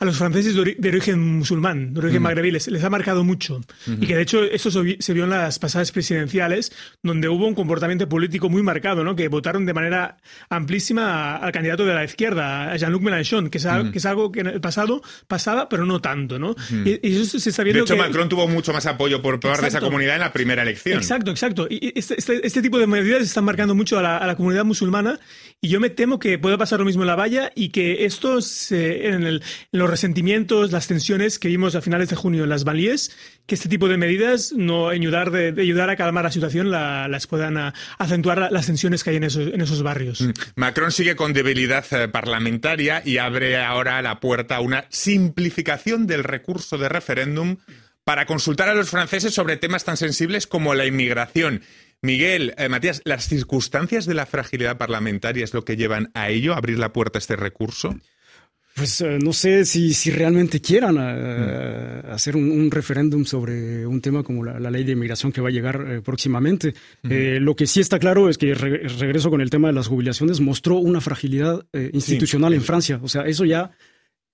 a 0.01 0.05
los 0.05 0.17
franceses 0.17 0.55
de, 0.55 0.89
origen 0.89 1.37
musulmán, 1.37 1.93
de 1.93 1.99
origen 1.99 2.23
magrebí, 2.23 2.49
les, 2.49 2.83
ha 2.83 2.89
marcado 2.89 3.23
mucho. 3.23 3.61
Y 3.85 4.07
que 4.07 4.15
de 4.15 4.23
hecho 4.23 4.43
eso 4.43 4.71
se 4.71 5.13
vio 5.13 5.25
en 5.25 5.29
las 5.29 5.59
pasadas 5.59 5.91
presidenciales, 5.91 6.71
donde 7.03 7.29
hubo 7.29 7.45
un 7.45 7.53
comportamiento 7.53 8.09
político 8.09 8.49
muy 8.49 8.63
marcado, 8.63 9.03
¿no? 9.03 9.15
que 9.15 9.27
votaron 9.27 9.67
de 9.67 9.75
manera 9.75 10.17
amplísima 10.49 11.35
al 11.35 11.51
candidato 11.51 11.85
de 11.85 11.93
la 11.93 12.03
izquierda, 12.03 12.71
a 12.71 12.77
Jean-Luc 12.77 13.03
Mélenchon, 13.03 13.51
que 13.51 13.59
es, 13.59 13.67
que 13.91 13.99
es 13.99 14.05
algo 14.07 14.31
que 14.31 14.39
en 14.39 14.47
el 14.47 14.59
pasado 14.59 15.03
pasaba, 15.27 15.69
pero 15.69 15.85
no 15.85 16.01
tanto. 16.01 16.39
¿no? 16.39 16.55
y, 16.83 16.99
eso 17.03 17.37
se 17.37 17.51
está 17.51 17.61
viendo 17.61 17.85
de 17.85 17.93
hecho, 17.93 17.95
Macron 17.95 18.27
tuvo 18.27 18.47
mucho 18.47 18.73
más 18.73 18.87
apoyo 18.87 19.21
por 19.21 19.39
parte 19.39 19.61
de 19.61 19.67
esa 19.67 19.81
comunidad 19.81 20.15
en 20.15 20.21
la 20.21 20.33
primera 20.33 20.63
elección. 20.63 20.97
Exacto, 20.97 21.29
exacto. 21.29 21.67
Y 21.69 21.93
este, 21.93 22.15
este, 22.17 22.47
este 22.47 22.63
tipo 22.63 22.79
de 22.79 22.87
medidas 22.87 23.21
están 23.21 23.43
marcando 23.43 23.75
mucho 23.75 23.99
a 23.99 24.01
la, 24.01 24.35
comunidad 24.35 24.65
musulmana 24.65 25.19
y 25.61 25.67
yo 25.67 25.79
me 25.79 25.91
temo 25.91 26.17
que 26.17 26.39
pueda 26.39 26.57
pasar 26.57 26.79
lo 26.79 26.85
mismo 26.85 27.03
en 27.03 27.07
la 27.07 27.15
valla 27.15 27.51
y 27.53 27.69
que 27.69 28.05
esto 28.05 28.39
en, 28.71 29.27
el, 29.27 29.43
en 29.71 29.79
los 29.79 29.90
resentimientos, 29.91 30.71
las 30.71 30.87
tensiones 30.87 31.37
que 31.37 31.47
vimos 31.47 31.75
a 31.75 31.81
finales 31.81 32.09
de 32.09 32.15
junio 32.15 32.43
en 32.43 32.49
las 32.49 32.63
Banlieues, 32.63 33.15
que 33.45 33.53
este 33.53 33.69
tipo 33.69 33.87
de 33.87 33.97
medidas, 33.97 34.53
no 34.53 34.89
ayudar, 34.89 35.29
de, 35.29 35.49
ayudar 35.61 35.91
a 35.91 35.95
calmar 35.95 36.23
la 36.23 36.31
situación, 36.31 36.71
las 36.71 37.27
puedan 37.27 37.73
acentuar 37.99 38.51
las 38.51 38.65
tensiones 38.65 39.03
que 39.03 39.11
hay 39.11 39.17
en 39.17 39.25
esos, 39.25 39.53
en 39.53 39.61
esos 39.61 39.83
barrios. 39.83 40.21
Mm. 40.21 40.31
Macron 40.55 40.91
sigue 40.91 41.15
con 41.15 41.33
debilidad 41.33 41.85
eh, 41.91 42.07
parlamentaria 42.07 43.03
y 43.05 43.17
abre 43.17 43.57
ahora 43.57 44.01
la 44.01 44.19
puerta 44.19 44.55
a 44.55 44.61
una 44.61 44.85
simplificación 44.89 46.07
del 46.07 46.23
recurso 46.23 46.79
de 46.79 46.89
referéndum 46.89 47.57
para 48.03 48.25
consultar 48.25 48.69
a 48.69 48.73
los 48.73 48.89
franceses 48.89 49.33
sobre 49.33 49.57
temas 49.57 49.83
tan 49.83 49.97
sensibles 49.97 50.47
como 50.47 50.73
la 50.73 50.85
inmigración. 50.85 51.61
Miguel, 52.01 52.55
eh, 52.57 52.67
Matías, 52.67 53.01
¿las 53.05 53.27
circunstancias 53.27 54.07
de 54.07 54.15
la 54.15 54.25
fragilidad 54.25 54.77
parlamentaria 54.77 55.43
es 55.43 55.53
lo 55.53 55.65
que 55.65 55.77
llevan 55.77 56.09
a 56.15 56.29
ello, 56.29 56.55
abrir 56.55 56.79
la 56.79 56.93
puerta 56.93 57.19
a 57.19 57.21
este 57.21 57.35
recurso? 57.35 57.95
Pues 58.75 59.01
eh, 59.01 59.19
no 59.21 59.33
sé 59.33 59.65
si, 59.65 59.93
si 59.93 60.11
realmente 60.11 60.61
quieran 60.61 60.95
eh, 60.97 62.01
mm. 62.03 62.11
hacer 62.11 62.35
un, 62.37 62.71
referéndum 62.71 63.25
sobre 63.25 63.85
un 63.85 63.99
tema 63.99 64.23
como 64.23 64.45
la, 64.45 64.71
ley 64.71 64.83
de 64.83 64.93
inmigración 64.93 65.31
que 65.31 65.41
va 65.41 65.49
a 65.49 65.51
llegar 65.51 65.85
eh, 65.87 66.01
próximamente. 66.01 66.73
lo 67.03 67.55
que 67.55 67.67
sí 67.67 67.81
está 67.81 67.99
claro 67.99 68.29
es 68.29 68.37
que 68.37 68.53
regreso 68.53 69.29
con 69.29 69.41
el 69.41 69.49
tema 69.49 69.67
de 69.67 69.73
las 69.73 69.87
jubilaciones, 69.87 70.39
mostró 70.39 70.77
una 70.77 71.01
fragilidad 71.01 71.65
institucional 71.91 72.53
en 72.53 72.61
Francia. 72.61 72.99
O 73.03 73.09
sea, 73.09 73.23
eso 73.23 73.43
ya, 73.43 73.71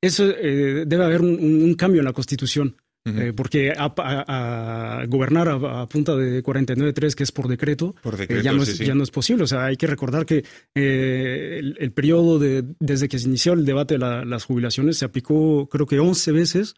eso 0.02 0.28
debe 0.28 1.04
haber 1.04 1.22
un, 1.22 1.74
cambio 1.74 2.02
en 2.02 2.06
la 2.06 2.14
constitución. 2.14 2.76
Eh, 3.16 3.34
porque 3.36 3.74
a, 3.76 5.04
gobernar 5.08 5.48
a, 5.48 5.88
punta 5.88 6.16
de 6.16 6.44
49.3, 6.44 7.14
que 7.14 7.24
es 7.24 7.32
por 7.32 7.48
decreto, 7.48 7.96
eh, 8.28 8.42
ya, 8.44 8.52
no 8.52 8.64
es, 8.64 8.78
ya 8.78 8.96
no 8.96 9.04
es 9.04 9.12
posible. 9.12 9.44
O 9.44 9.48
sea, 9.48 9.66
hay 9.66 9.78
que 9.78 9.88
recordar 9.88 10.26
que 10.26 10.44
eh, 10.76 11.62
el, 11.78 11.92
periodo 11.92 12.40
de, 12.40 12.66
desde 12.80 13.08
que 13.08 13.20
se 13.20 13.28
inició 13.28 13.54
el 13.54 13.66
debate 13.66 13.98
de 13.98 14.26
las 14.26 14.44
jubilaciones 14.44 14.98
se 14.98 15.06
aplicó, 15.06 15.68
creo 15.70 15.86
que 15.86 16.00
11 16.00 16.32
veces 16.32 16.76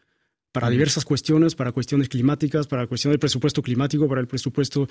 para 0.52 0.70
diversas 0.70 1.06
cuestiones, 1.06 1.54
para 1.54 1.72
cuestiones 1.72 2.10
climáticas, 2.10 2.66
para 2.66 2.82
la 2.82 2.88
cuestión 2.88 3.12
del 3.12 3.20
presupuesto 3.20 3.62
climático, 3.62 4.08
para 4.08 4.20
el 4.22 4.28
presupuesto 4.28 4.88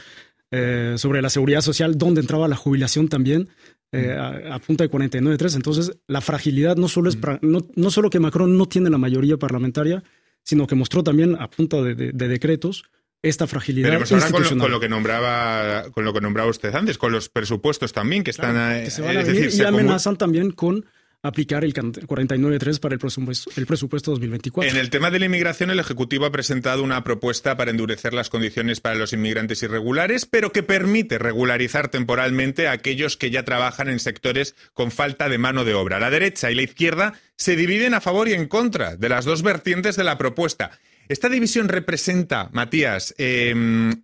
sobre 0.50 1.20
la 1.20 1.30
seguridad 1.30 1.60
social, 1.60 1.98
donde 1.98 2.20
entraba 2.20 2.48
la 2.48 2.56
jubilación 2.56 3.08
también. 3.08 3.48
a, 3.92 4.58
punta 4.64 4.84
de 4.84 4.90
49.3. 4.90 5.56
Entonces, 5.56 5.98
la 6.06 6.20
fragilidad 6.20 6.76
no 6.76 6.88
solo 6.88 7.10
es 7.10 7.18
no, 7.42 7.66
no 7.74 7.90
solo 7.90 8.08
que 8.08 8.20
Macron 8.20 8.56
no 8.56 8.66
tiene 8.66 8.88
la 8.88 8.98
mayoría 8.98 9.36
parlamentaria, 9.36 10.04
sino 10.48 10.66
que 10.66 10.74
mostró 10.74 11.02
también 11.02 11.36
a 11.38 11.50
punta 11.50 11.82
de, 11.82 12.12
decretos 12.12 12.84
esta 13.20 13.46
fragilidad 13.46 13.90
Pero 13.90 13.98
pues 13.98 14.24
Con, 14.56 14.70
lo, 14.70 14.80
que 14.80 14.88
nombraba 14.88 15.90
con 15.90 16.06
lo 16.06 16.14
que 16.14 16.22
nombraba 16.22 16.48
usted 16.48 16.74
antes, 16.74 16.96
con 16.96 17.12
los 17.12 17.28
presupuestos 17.28 17.92
también 17.92 18.24
que 18.24 18.30
están 18.30 18.82
que 18.82 18.90
se 18.90 19.02
van 19.02 19.18
a 19.18 19.22
y 19.22 19.60
amenazan 19.62 20.16
también 20.16 20.52
con 20.52 20.86
aplicar 21.22 21.64
el 21.64 21.74
49.3 21.74 22.78
para 22.80 22.94
el 22.94 23.00
presupuesto, 23.00 23.50
el 23.56 23.66
presupuesto 23.66 24.12
2024. 24.12 24.70
En 24.70 24.76
el 24.76 24.90
tema 24.90 25.10
de 25.10 25.18
la 25.18 25.26
inmigración, 25.26 25.70
el 25.70 25.80
Ejecutivo 25.80 26.26
ha 26.26 26.32
presentado 26.32 26.82
una 26.82 27.02
propuesta 27.02 27.56
para 27.56 27.70
endurecer 27.70 28.14
las 28.14 28.30
condiciones 28.30 28.80
para 28.80 28.94
los 28.94 29.12
inmigrantes 29.12 29.62
irregulares, 29.62 30.26
pero 30.26 30.52
que 30.52 30.62
permite 30.62 31.18
regularizar 31.18 31.88
temporalmente 31.88 32.68
a 32.68 32.72
aquellos 32.72 33.16
que 33.16 33.30
ya 33.30 33.44
trabajan 33.44 33.88
en 33.88 33.98
sectores 33.98 34.54
con 34.74 34.90
falta 34.90 35.28
de 35.28 35.38
mano 35.38 35.64
de 35.64 35.74
obra. 35.74 35.98
La 35.98 36.10
derecha 36.10 36.50
y 36.50 36.54
la 36.54 36.62
izquierda 36.62 37.14
se 37.36 37.56
dividen 37.56 37.94
a 37.94 38.00
favor 38.00 38.28
y 38.28 38.34
en 38.34 38.46
contra 38.46 38.96
de 38.96 39.08
las 39.08 39.24
dos 39.24 39.42
vertientes 39.42 39.96
de 39.96 40.04
la 40.04 40.18
propuesta. 40.18 40.70
Esta 41.08 41.28
división 41.28 41.68
representa, 41.68 42.50
Matías, 42.52 43.14
eh, 43.18 43.50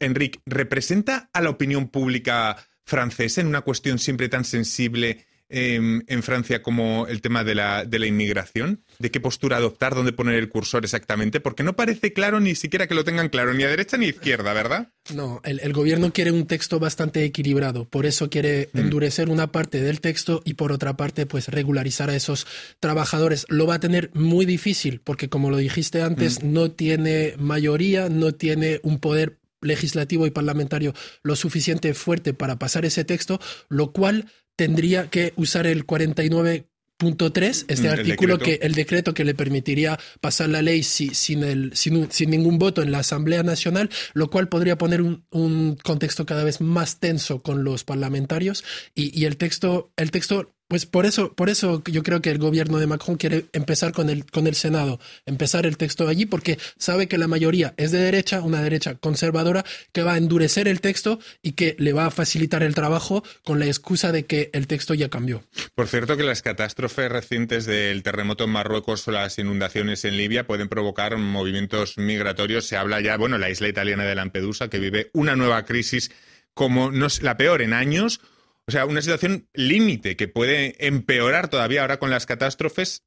Enrique, 0.00 0.40
representa 0.46 1.28
a 1.32 1.42
la 1.42 1.50
opinión 1.50 1.88
pública 1.88 2.56
francesa 2.84 3.40
en 3.40 3.46
una 3.46 3.60
cuestión 3.60 3.98
siempre 3.98 4.28
tan 4.28 4.44
sensible 4.44 5.26
Em, 5.56 6.02
en 6.08 6.24
Francia 6.24 6.62
como 6.62 7.06
el 7.06 7.20
tema 7.20 7.44
de 7.44 7.54
la, 7.54 7.84
de 7.84 8.00
la 8.00 8.06
inmigración? 8.06 8.82
¿De 8.98 9.12
qué 9.12 9.20
postura 9.20 9.58
adoptar? 9.58 9.94
¿Dónde 9.94 10.12
poner 10.12 10.34
el 10.34 10.48
cursor 10.48 10.82
exactamente? 10.82 11.38
Porque 11.38 11.62
no 11.62 11.76
parece 11.76 12.12
claro 12.12 12.40
ni 12.40 12.56
siquiera 12.56 12.88
que 12.88 12.96
lo 12.96 13.04
tengan 13.04 13.28
claro, 13.28 13.54
ni 13.54 13.62
a 13.62 13.68
derecha 13.68 13.96
ni 13.96 14.06
a 14.06 14.08
izquierda, 14.08 14.52
¿verdad? 14.52 14.88
No, 15.14 15.40
el, 15.44 15.72
gobierno 15.72 16.12
quiere 16.12 16.32
un 16.32 16.48
texto 16.48 16.80
bastante 16.80 17.24
equilibrado, 17.24 17.88
por 17.88 18.04
eso 18.04 18.28
quiere 18.28 18.68
mm. 18.72 18.78
endurecer 18.80 19.28
una 19.28 19.52
parte 19.52 19.80
del 19.80 20.00
texto 20.00 20.42
y 20.44 20.54
por 20.54 20.72
otra 20.72 20.96
parte, 20.96 21.24
pues 21.24 21.46
regularizar 21.46 22.10
a 22.10 22.16
esos 22.16 22.48
trabajadores. 22.80 23.46
Lo 23.48 23.68
va 23.68 23.74
a 23.74 23.80
tener 23.80 24.10
muy 24.12 24.46
difícil 24.46 25.02
porque, 25.04 25.28
como 25.28 25.50
lo 25.50 25.58
dijiste 25.58 26.02
antes, 26.02 26.42
mm. 26.42 26.52
no 26.52 26.72
tiene 26.72 27.34
mayoría, 27.38 28.08
no 28.08 28.34
tiene 28.34 28.80
un 28.82 28.98
poder 28.98 29.38
legislativo 29.60 30.26
y 30.26 30.30
parlamentario 30.30 30.94
lo 31.22 31.36
suficiente 31.36 31.94
fuerte 31.94 32.34
para 32.34 32.58
pasar 32.58 32.84
ese 32.84 33.04
texto, 33.04 33.40
lo 33.68 33.92
cual 33.92 34.26
tendría 34.56 35.08
que 35.10 35.32
usar 35.36 35.66
el 35.66 35.86
49.3, 35.86 37.64
este 37.68 37.88
mm, 37.88 37.92
artículo 37.92 38.38
que 38.38 38.60
el 38.62 38.74
decreto 38.74 39.14
que 39.14 39.24
le 39.24 39.34
permitiría 39.34 39.98
pasar 40.20 40.48
la 40.48 40.62
ley 40.62 40.82
sin, 40.82 41.42
el, 41.42 41.72
sin, 41.74 42.30
ningún 42.30 42.58
voto 42.58 42.82
en 42.82 42.92
la 42.92 43.00
Asamblea 43.00 43.42
Nacional, 43.42 43.90
lo 44.12 44.30
cual 44.30 44.48
podría 44.48 44.78
poner 44.78 45.02
un, 45.02 45.24
un 45.30 45.76
contexto 45.82 46.26
cada 46.26 46.44
vez 46.44 46.60
más 46.60 47.00
tenso 47.00 47.42
con 47.42 47.64
los 47.64 47.84
parlamentarios. 47.84 48.64
Y, 48.94 49.18
y 49.18 49.24
el 49.24 49.36
texto, 49.36 49.92
el 49.96 50.10
texto 50.10 50.53
pues 50.68 50.86
por 50.86 51.06
eso, 51.06 51.34
por 51.34 51.50
eso 51.50 51.82
yo 51.86 52.02
creo 52.02 52.22
que 52.22 52.30
el 52.30 52.38
gobierno 52.38 52.78
de 52.78 52.86
Macron 52.86 53.16
quiere 53.16 53.46
empezar 53.52 53.92
con 53.92 54.08
el, 54.08 54.24
con 54.24 54.46
el 54.46 54.54
Senado, 54.54 54.98
empezar 55.26 55.66
el 55.66 55.76
texto 55.76 56.08
allí, 56.08 56.26
porque 56.26 56.58
sabe 56.78 57.06
que 57.06 57.18
la 57.18 57.28
mayoría 57.28 57.74
es 57.76 57.92
de 57.92 57.98
derecha, 57.98 58.40
una 58.40 58.62
derecha 58.62 58.94
conservadora, 58.94 59.64
que 59.92 60.02
va 60.02 60.14
a 60.14 60.16
endurecer 60.16 60.66
el 60.66 60.80
texto 60.80 61.20
y 61.42 61.52
que 61.52 61.76
le 61.78 61.92
va 61.92 62.06
a 62.06 62.10
facilitar 62.10 62.62
el 62.62 62.74
trabajo 62.74 63.22
con 63.44 63.58
la 63.58 63.66
excusa 63.66 64.10
de 64.10 64.24
que 64.24 64.50
el 64.52 64.66
texto 64.66 64.94
ya 64.94 65.08
cambió. 65.08 65.44
Por 65.74 65.86
cierto, 65.86 66.16
que 66.16 66.24
las 66.24 66.42
catástrofes 66.42 67.10
recientes 67.10 67.66
del 67.66 68.02
terremoto 68.02 68.44
en 68.44 68.50
Marruecos 68.50 69.06
o 69.06 69.10
las 69.10 69.38
inundaciones 69.38 70.04
en 70.04 70.16
Libia 70.16 70.46
pueden 70.46 70.68
provocar 70.68 71.16
movimientos 71.18 71.98
migratorios. 71.98 72.66
Se 72.66 72.76
habla 72.76 73.00
ya, 73.00 73.16
bueno, 73.16 73.38
la 73.38 73.50
isla 73.50 73.68
italiana 73.68 74.04
de 74.04 74.14
Lampedusa, 74.14 74.68
que 74.68 74.78
vive 74.78 75.10
una 75.12 75.36
nueva 75.36 75.64
crisis 75.64 76.10
como 76.54 76.90
no 76.90 77.08
la 77.20 77.36
peor 77.36 77.62
en 77.62 77.72
años 77.72 78.20
o 78.66 78.72
sea, 78.72 78.86
una 78.86 79.02
situación 79.02 79.48
límite 79.52 80.16
que 80.16 80.28
puede 80.28 80.86
empeorar 80.86 81.48
todavía 81.48 81.82
ahora 81.82 81.98
con 81.98 82.10
las 82.10 82.26
catástrofes, 82.26 83.04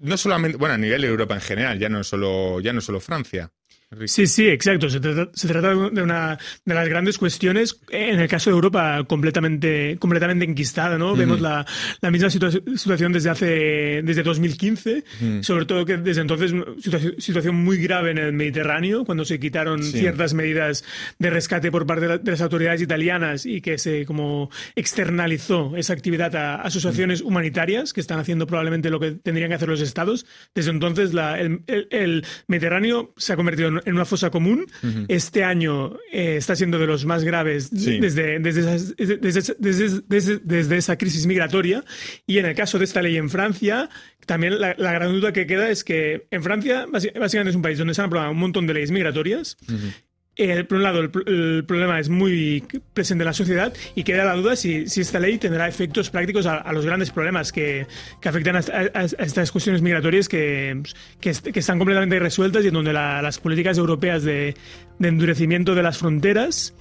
no 0.00 0.16
solamente, 0.16 0.56
bueno, 0.56 0.74
a 0.74 0.78
nivel 0.78 1.02
de 1.02 1.08
Europa 1.08 1.34
en 1.34 1.40
general, 1.40 1.78
ya 1.78 1.88
no 1.88 2.04
solo, 2.04 2.60
ya 2.60 2.72
no 2.72 2.80
solo 2.80 3.00
Francia. 3.00 3.52
Sí, 4.06 4.26
sí, 4.26 4.48
exacto. 4.48 4.90
Se 4.90 5.00
trata, 5.00 5.74
de 5.74 6.02
una 6.02 6.38
de 6.64 6.74
las 6.74 6.88
grandes 6.88 7.18
cuestiones, 7.18 7.80
en 7.90 8.18
el 8.18 8.28
caso 8.28 8.50
de 8.50 8.54
Europa, 8.54 9.04
completamente, 9.06 9.96
completamente 9.98 10.44
enquistada, 10.44 10.98
¿no? 10.98 11.14
Vemos 11.14 11.40
la, 11.40 11.64
la 12.00 12.10
misma 12.10 12.30
situación 12.30 13.12
desde 13.12 13.30
hace, 13.30 14.02
desde 14.02 14.22
2015, 14.22 15.04
sobre 15.42 15.66
todo 15.66 15.84
que 15.84 15.96
desde 15.96 16.22
entonces, 16.22 16.52
situación 17.18 17.56
muy 17.56 17.78
grave 17.78 18.10
en 18.10 18.18
el 18.18 18.32
Mediterráneo, 18.32 19.04
cuando 19.04 19.24
se 19.24 19.38
quitaron 19.38 19.82
ciertas 19.82 20.34
medidas 20.34 20.84
de 21.18 21.30
rescate 21.30 21.70
por 21.70 21.86
parte 21.86 22.18
de, 22.18 22.30
las 22.30 22.40
autoridades 22.40 22.82
italianas 22.82 23.46
y 23.46 23.60
que 23.60 23.78
se 23.78 24.04
como 24.06 24.50
externalizó 24.74 25.76
esa 25.76 25.92
actividad 25.92 26.34
a 26.34 26.56
asociaciones 26.56 27.20
humanitarias 27.20 27.92
que 27.92 28.00
están 28.00 28.18
haciendo 28.18 28.46
probablemente 28.46 28.90
lo 28.90 28.98
que 28.98 29.12
tendrían 29.12 29.50
que 29.50 29.54
hacer 29.54 29.68
los 29.68 29.80
estados. 29.80 30.26
Desde 30.54 30.70
entonces, 30.70 31.14
la, 31.14 31.38
el, 31.38 31.62
el 31.66 32.24
Mediterráneo 32.48 33.12
se 33.16 33.32
ha 33.32 33.36
convertido 33.36 33.68
en 33.68 33.73
en 33.84 33.94
una 33.94 34.04
fosa 34.04 34.30
común. 34.30 34.66
Este 35.08 35.44
año 35.44 35.96
eh, 36.12 36.36
está 36.36 36.56
siendo 36.56 36.78
de 36.78 36.86
los 36.86 37.04
más 37.04 37.24
graves 37.24 37.70
desde, 37.70 38.38
desde, 38.38 38.94
desde, 40.42 40.76
esa 40.76 40.96
crisis 40.98 41.26
migratoria. 41.26 41.84
Y 42.26 42.38
en 42.38 42.46
el 42.46 42.54
caso 42.54 42.78
de 42.78 42.84
esta 42.84 43.02
ley 43.02 43.16
en 43.16 43.30
Francia, 43.30 43.88
también 44.26 44.60
la, 44.60 44.74
gran 44.74 45.12
duda 45.12 45.32
que 45.32 45.46
queda 45.46 45.68
es 45.70 45.84
que 45.84 46.26
en 46.30 46.42
Francia 46.42 46.86
básicamente 46.90 47.50
es 47.50 47.56
un 47.56 47.62
país 47.62 47.78
donde 47.78 47.94
se 47.94 48.00
han 48.00 48.06
aprobado 48.06 48.30
un 48.30 48.38
montón 48.38 48.66
de 48.66 48.74
leyes 48.74 48.90
migratorias 48.90 49.56
eh, 50.36 50.64
por 50.64 50.78
un 50.78 50.82
lado, 50.82 51.00
el, 51.00 51.64
problema 51.64 52.00
es 52.00 52.08
muy 52.08 52.64
presente 52.92 53.22
en 53.22 53.26
la 53.26 53.32
sociedad 53.32 53.72
y 53.94 54.02
queda 54.02 54.24
la 54.24 54.34
duda 54.34 54.56
si, 54.56 54.88
si 54.88 55.00
esta 55.00 55.20
ley 55.20 55.38
tendrá 55.38 55.68
efectos 55.68 56.10
prácticos 56.10 56.46
a, 56.46 56.72
los 56.72 56.84
grandes 56.84 57.10
problemas 57.10 57.52
que, 57.52 57.86
afectan 58.24 58.56
a, 58.56 58.60
estas 58.60 59.52
cuestiones 59.52 59.80
migratorias 59.80 60.28
que, 60.28 60.82
que, 61.20 61.30
están 61.30 61.78
completamente 61.78 62.18
resueltas 62.18 62.64
y 62.64 62.68
en 62.68 62.74
donde 62.74 62.92
las 62.92 63.38
políticas 63.38 63.78
europeas 63.78 64.24
de, 64.24 64.54
de 64.98 65.08
endurecimiento 65.08 65.74
de 65.74 65.82
las 65.82 65.98
fronteras 65.98 66.74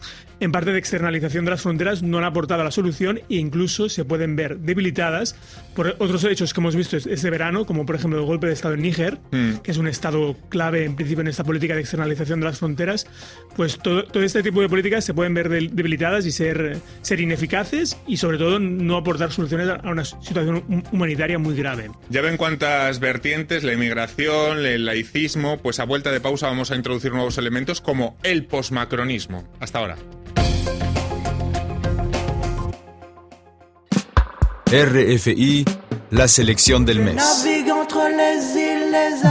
en 0.43 0.51
parte 0.51 0.73
de 0.73 0.79
externalización 0.79 1.45
de 1.45 1.51
las 1.51 1.61
fronteras 1.61 2.03
no 2.03 2.17
han 2.17 2.25
aportado 2.25 2.61
a 2.61 2.65
la 2.65 2.71
solución 2.71 3.19
e 3.29 3.35
incluso 3.35 3.87
se 3.87 4.03
pueden 4.03 4.35
ver 4.35 4.59
debilitadas 4.59 5.35
por 5.73 5.95
otros 5.99 6.21
hechos 6.25 6.53
que 6.53 6.59
hemos 6.59 6.75
visto 6.75 6.97
este 6.97 7.29
verano, 7.29 7.65
como 7.65 7.85
por 7.85 7.95
ejemplo 7.95 8.19
el 8.19 8.25
golpe 8.25 8.47
de 8.47 8.53
Estado 8.53 8.73
en 8.73 8.81
Níger, 8.81 9.19
mm. 9.31 9.59
que 9.63 9.71
es 9.71 9.77
un 9.77 9.87
Estado 9.87 10.35
clave 10.49 10.83
en 10.83 10.97
principio 10.97 11.21
en 11.21 11.29
esta 11.29 11.45
política 11.45 11.75
de 11.75 11.79
externalización 11.79 12.41
de 12.41 12.45
las 12.47 12.59
fronteras, 12.59 13.07
pues 13.55 13.79
todo, 13.79 14.03
este 14.21 14.43
tipo 14.43 14.59
de 14.59 14.67
políticas 14.67 15.05
se 15.05 15.13
pueden 15.13 15.33
ver 15.33 15.47
debilitadas 15.49 16.25
y 16.25 16.31
ser, 16.31 16.77
ser 17.01 17.21
ineficaces 17.21 17.97
y 18.05 18.17
sobre 18.17 18.37
todo 18.37 18.59
no 18.59 18.97
aportar 18.97 19.31
soluciones 19.31 19.69
a 19.69 19.89
una 19.89 20.03
situación 20.03 20.83
humanitaria 20.91 21.39
muy 21.39 21.55
grave. 21.55 21.89
Ya 22.09 22.19
ven 22.19 22.35
cuántas 22.35 22.99
vertientes, 22.99 23.63
la 23.63 23.71
inmigración, 23.71 24.65
el 24.65 24.83
laicismo, 24.83 25.59
pues 25.59 25.79
a 25.79 25.85
vuelta 25.85 26.11
de 26.11 26.19
pausa 26.19 26.47
vamos 26.47 26.69
a 26.71 26.75
introducir 26.75 27.13
nuevos 27.13 27.37
elementos 27.37 27.79
como 27.79 28.02
el 28.23 28.45
posmacronismo. 28.45 29.43
Hasta 29.59 29.79
ahora. 29.79 29.95
RFI, 34.73 35.65
la 36.09 36.27
sélection 36.27 36.83
del 36.83 36.99
mes. 36.99 37.21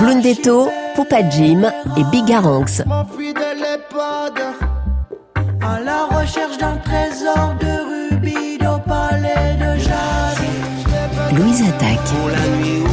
Blundetto, 0.01 0.71
Poupa 0.95 1.29
Jim 1.31 1.65
et 1.97 2.05
Bigaranx. 2.13 2.83
À 5.61 5.81
la 5.81 6.05
recherche 6.07 6.59
d'un 6.59 6.77
trésor 6.77 7.57
de 7.61 8.15
rubis, 8.15 8.59
d'opale 8.59 9.27
et 9.27 9.55
de 9.59 9.79
jade. 9.81 11.39
Louise 11.39 11.63
attaque. 11.63 12.92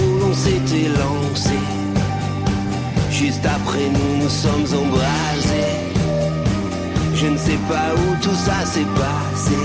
Sais 7.49 7.57
pas 7.67 7.95
où 7.95 8.15
tout 8.21 8.35
ça 8.35 8.63
s'est 8.65 8.85
passé. 8.95 9.57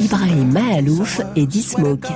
Ibrahim 0.00 0.52
Mahalouf 0.52 1.20
et 1.34 1.46
D-Smoke. 1.46 2.08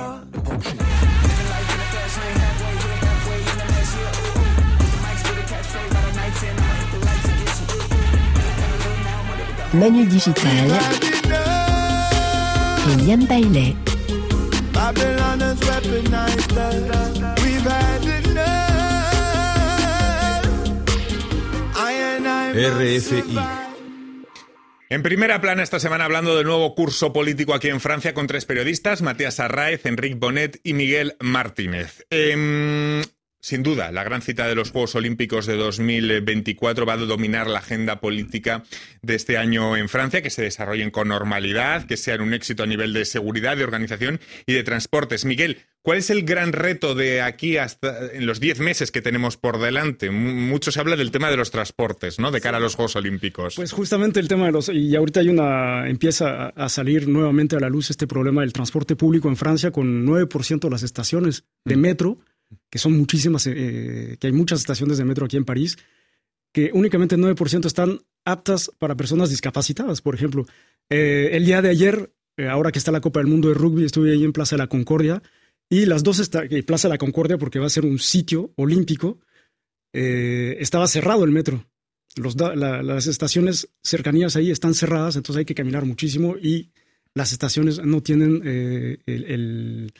Manu 9.73 10.05
Digital 10.05 10.69
et 12.89 12.95
Liam 13.05 13.25
Bailey. 13.25 13.75
RFI 22.53 23.23
En 24.89 25.03
primera 25.03 25.39
plana 25.39 25.63
esta 25.63 25.79
semana 25.79 26.03
hablando 26.03 26.35
del 26.35 26.45
nuevo 26.45 26.75
curso 26.75 27.13
político 27.13 27.53
aquí 27.53 27.69
en 27.69 27.79
Francia 27.79 28.13
con 28.13 28.27
tres 28.27 28.45
periodistas, 28.45 29.01
Matías 29.01 29.39
Arraez, 29.39 29.85
Enrique 29.85 30.15
Bonet 30.15 30.59
y 30.61 30.73
Miguel 30.73 31.15
Martínez. 31.21 32.05
Em, 32.09 33.01
sin 33.41 33.63
duda, 33.63 33.91
la 33.91 34.03
gran 34.03 34.21
cita 34.21 34.47
de 34.47 34.55
los 34.55 34.71
Juegos 34.71 34.95
Olímpicos 34.95 35.47
de 35.47 35.55
2024 35.55 36.85
va 36.85 36.93
a 36.93 36.97
dominar 36.97 37.47
la 37.47 37.59
agenda 37.59 37.99
política 37.99 38.63
de 39.01 39.15
este 39.15 39.37
año 39.37 39.75
en 39.75 39.89
Francia, 39.89 40.21
que 40.21 40.29
se 40.29 40.43
desarrollen 40.43 40.91
con 40.91 41.07
normalidad, 41.07 41.85
que 41.85 41.97
sean 41.97 42.21
un 42.21 42.33
éxito 42.33 42.63
a 42.63 42.67
nivel 42.67 42.93
de 42.93 43.05
seguridad, 43.05 43.57
de 43.57 43.63
organización 43.63 44.19
y 44.45 44.53
de 44.53 44.63
transportes. 44.63 45.25
Miguel, 45.25 45.57
¿Cuál 45.83 45.97
es 45.97 46.11
el 46.11 46.23
gran 46.23 46.53
reto 46.53 46.93
de 46.93 47.21
aquí 47.21 47.57
hasta 47.57 48.11
en 48.13 48.27
los 48.27 48.39
10 48.39 48.59
meses 48.59 48.91
que 48.91 49.01
tenemos 49.01 49.35
por 49.35 49.59
delante? 49.59 50.11
Mucho 50.11 50.71
se 50.71 50.79
habla 50.79 50.95
del 50.95 51.09
tema 51.09 51.31
de 51.31 51.37
los 51.37 51.49
transportes, 51.49 52.19
¿no? 52.19 52.29
De 52.29 52.39
cara 52.39 52.57
a 52.57 52.59
los 52.59 52.75
Juegos 52.75 52.95
Olímpicos. 52.97 53.55
Pues 53.55 53.71
justamente 53.71 54.19
el 54.19 54.27
tema 54.27 54.45
de 54.45 54.51
los 54.51 54.69
y 54.69 54.95
ahorita 54.95 55.21
hay 55.21 55.29
una 55.29 55.89
empieza 55.89 56.49
a 56.49 56.69
salir 56.69 57.07
nuevamente 57.07 57.55
a 57.55 57.59
la 57.59 57.69
luz 57.69 57.89
este 57.89 58.05
problema 58.05 58.41
del 58.41 58.53
transporte 58.53 58.95
público 58.95 59.27
en 59.27 59.37
Francia 59.37 59.71
con 59.71 60.05
9% 60.05 60.59
de 60.59 60.69
las 60.69 60.83
estaciones 60.83 61.45
de 61.65 61.77
mm. 61.77 61.81
Que 62.69 62.79
son 62.79 62.97
muchísimas, 62.97 63.47
eh, 63.47 64.17
que 64.19 64.27
hay 64.27 64.33
muchas 64.33 64.59
estaciones 64.59 64.97
de 64.97 65.05
metro 65.05 65.25
aquí 65.25 65.37
en 65.37 65.45
París, 65.45 65.77
que 66.53 66.71
únicamente 66.73 67.17
9% 67.17 67.65
están 67.65 67.99
aptas 68.25 68.71
para 68.77 68.95
personas 68.95 69.29
discapacitadas. 69.29 70.01
Por 70.01 70.15
ejemplo, 70.15 70.45
eh, 70.89 71.29
el 71.33 71.45
día 71.45 71.61
de 71.61 71.69
ayer, 71.69 72.13
eh, 72.37 72.47
ahora 72.47 72.71
que 72.71 72.79
está 72.79 72.91
la 72.91 73.01
Copa 73.01 73.19
del 73.19 73.27
Mundo 73.27 73.49
de 73.49 73.53
Rugby, 73.53 73.85
estuve 73.85 74.11
ahí 74.11 74.23
en 74.23 74.33
Plaza 74.33 74.55
de 74.55 74.61
la 74.61 74.67
Concordia 74.67 75.21
y 75.69 75.85
las 75.85 76.03
dos, 76.03 76.19
está, 76.19 76.43
Plaza 76.65 76.87
de 76.87 76.93
la 76.93 76.97
Concordia, 76.97 77.37
porque 77.37 77.59
va 77.59 77.67
a 77.67 77.69
ser 77.69 77.85
un 77.85 77.97
sitio 77.97 78.51
olímpico, 78.57 79.19
eh, 79.93 80.57
estaba 80.59 80.87
cerrado 80.87 81.23
el 81.23 81.31
metro. 81.31 81.65
Los 82.17 82.35
las 82.35 83.07
estaciones 83.07 83.69
cercanías 83.81 84.35
ahí 84.35 84.51
están 84.51 84.73
cerradas, 84.73 85.15
entonces 85.15 85.39
hay 85.39 85.45
que 85.45 85.55
caminar 85.55 85.85
muchísimo 85.85 86.35
y 86.37 86.71
las 87.13 87.31
estaciones 87.31 87.79
no 87.79 88.03
tienen 88.03 88.41
eh, 88.43 88.97
el, 89.05 89.93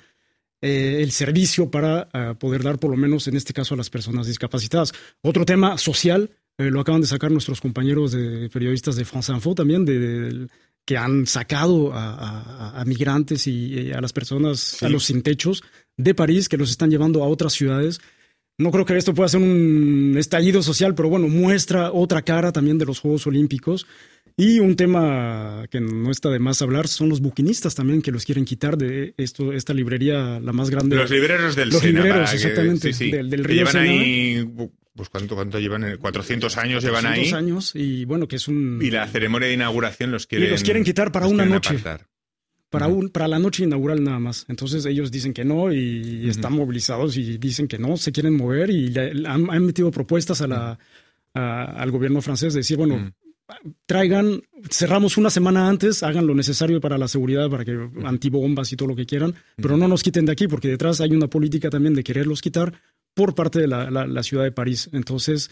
eh, 0.62 1.00
el, 1.02 1.12
servicio 1.12 1.70
para 1.70 2.08
poder 2.40 2.64
dar, 2.64 2.80
por 2.80 2.92
lo 2.92 2.98
menos 2.98 3.28
en 3.28 3.36
este 3.36 3.54
caso, 3.54 3.74
a 3.74 3.78
las 3.78 3.90
personas 3.90 4.28
discapacitadas. 4.28 4.94
Otro 5.22 5.46
tema 5.46 5.78
social, 5.78 6.32
lo 6.58 6.80
acaban 6.80 7.02
de 7.02 7.08
sacar 7.08 7.32
nuestros 7.32 7.60
compañeros 7.60 8.12
de 8.12 8.48
periodistas 8.50 8.96
de 8.96 9.06
France 9.06 9.32
Info 9.32 9.56
también, 9.56 9.84
de 9.84 10.48
que 10.86 10.98
han 10.98 11.26
sacado 11.26 11.92
a, 11.94 12.84
migrantes 12.86 13.48
y 13.48 13.92
a 13.92 14.02
las 14.02 14.14
personas, 14.14 14.82
a 14.84 14.90
los 14.90 15.06
sin 15.06 15.22
techos 15.24 15.64
de 15.98 16.14
París, 16.14 16.50
que 16.50 16.58
los 16.58 16.70
están 16.70 16.92
llevando 16.92 17.24
a 17.24 17.28
otras 17.28 17.54
ciudades. 17.54 18.00
No 18.58 18.72
creo 18.72 18.86
que 18.86 18.96
esto 18.96 19.14
pueda 19.14 19.30
ser 19.30 19.42
un 19.42 20.16
estallido 20.18 20.62
social, 20.62 20.94
pero 20.94 21.10
bueno, 21.10 21.28
muestra 21.28 21.92
otra 21.92 22.22
cara 22.22 22.52
también 22.52 22.78
de 22.78 22.86
los 22.86 23.00
Juegos 23.00 23.26
Olímpicos. 23.26 23.88
Y 24.38 24.60
un 24.60 24.76
tema 24.76 25.66
que 25.70 25.80
no 25.82 26.12
está 26.12 26.30
de 26.30 26.40
más 26.40 26.62
hablar 26.62 26.88
son 26.88 27.10
los 27.10 27.22
buquinistas 27.22 27.76
también 27.76 28.02
que 28.02 28.12
los 28.12 28.26
quieren 28.26 28.46
quitar 28.46 28.78
de 28.78 29.14
esto, 29.18 29.54
esta 29.54 29.74
librería, 29.74 30.40
la 30.40 30.54
más 30.54 30.70
grande. 30.70 30.96
Los 30.96 31.12
libreros 31.12 31.56
del 31.56 31.70
Los 31.70 31.84
libreros, 31.84 32.34
exactamente, 32.34 32.92
Del, 32.92 33.44
río 33.44 33.66
pues 34.94 35.10
cuánto, 35.10 35.36
cuánto 35.36 35.58
llevan, 35.58 35.98
400 35.98 36.58
años 36.58 36.84
llevan 36.84 37.04
400 37.04 37.34
años 37.34 37.72
y 37.76 38.04
bueno, 38.06 38.28
que 38.28 38.36
es 38.36 38.48
un... 38.48 38.80
Y 38.82 38.92
la 38.92 39.08
ceremonia 39.08 39.48
de 39.48 39.54
inauguración 39.54 40.12
los 40.12 40.28
quieren... 40.28 40.48
Y 40.48 40.52
los 40.52 40.64
quieren 40.64 40.84
quitar 40.84 41.12
para 41.12 41.28
una 41.28 41.46
noche. 41.46 41.82
Para, 42.70 42.88
un, 42.88 43.10
para 43.10 43.28
la 43.28 43.40
noche 43.40 43.64
inaugural 43.64 44.04
nada 44.04 44.20
más. 44.20 44.46
Entonces 44.50 44.86
ellos 44.86 45.12
dicen 45.12 45.34
que 45.34 45.46
no 45.46 45.72
y 45.74 46.30
están 46.30 46.54
movilizados 46.54 47.18
y 47.18 47.38
dicen 47.38 47.68
que 47.68 47.78
no, 47.78 47.98
se 47.98 48.12
quieren 48.12 48.36
mover 48.36 48.70
y 48.70 48.94
han, 49.26 49.66
metido 49.66 49.92
propuestas 49.92 50.42
a 50.42 50.48
la, 50.48 50.80
al 51.34 51.92
gobierno 51.92 52.22
francés 52.22 52.54
de 52.54 52.60
decir, 52.60 52.78
bueno, 52.78 53.14
traigan, 53.86 54.42
cerramos 54.70 55.18
una 55.18 55.30
semana 55.30 55.68
antes, 55.68 56.04
hagan 56.04 56.28
lo 56.28 56.36
necesario 56.36 56.80
para 56.82 56.98
la 56.98 57.08
seguridad, 57.08 57.50
para 57.50 57.66
que 57.66 57.90
antibombas 58.04 58.72
y 58.72 58.76
todo 58.76 58.90
lo 58.90 58.96
que 58.96 59.06
quieran, 59.06 59.36
pero 59.56 59.78
no 59.78 59.88
nos 59.88 60.04
quiten 60.04 60.26
de 60.26 60.32
aquí, 60.32 60.48
porque 60.48 60.68
detrás 60.68 61.02
hay 61.02 61.12
una 61.12 61.28
política 61.28 61.70
también 61.70 61.94
de 61.96 62.04
quererlos 62.04 62.42
quitar 62.42 62.74
por 63.14 63.36
parte 63.36 63.60
de 63.60 63.68
la, 63.68 64.24
ciudad 64.24 64.44
de 64.44 64.52
París. 64.52 64.90
Entonces, 64.94 65.52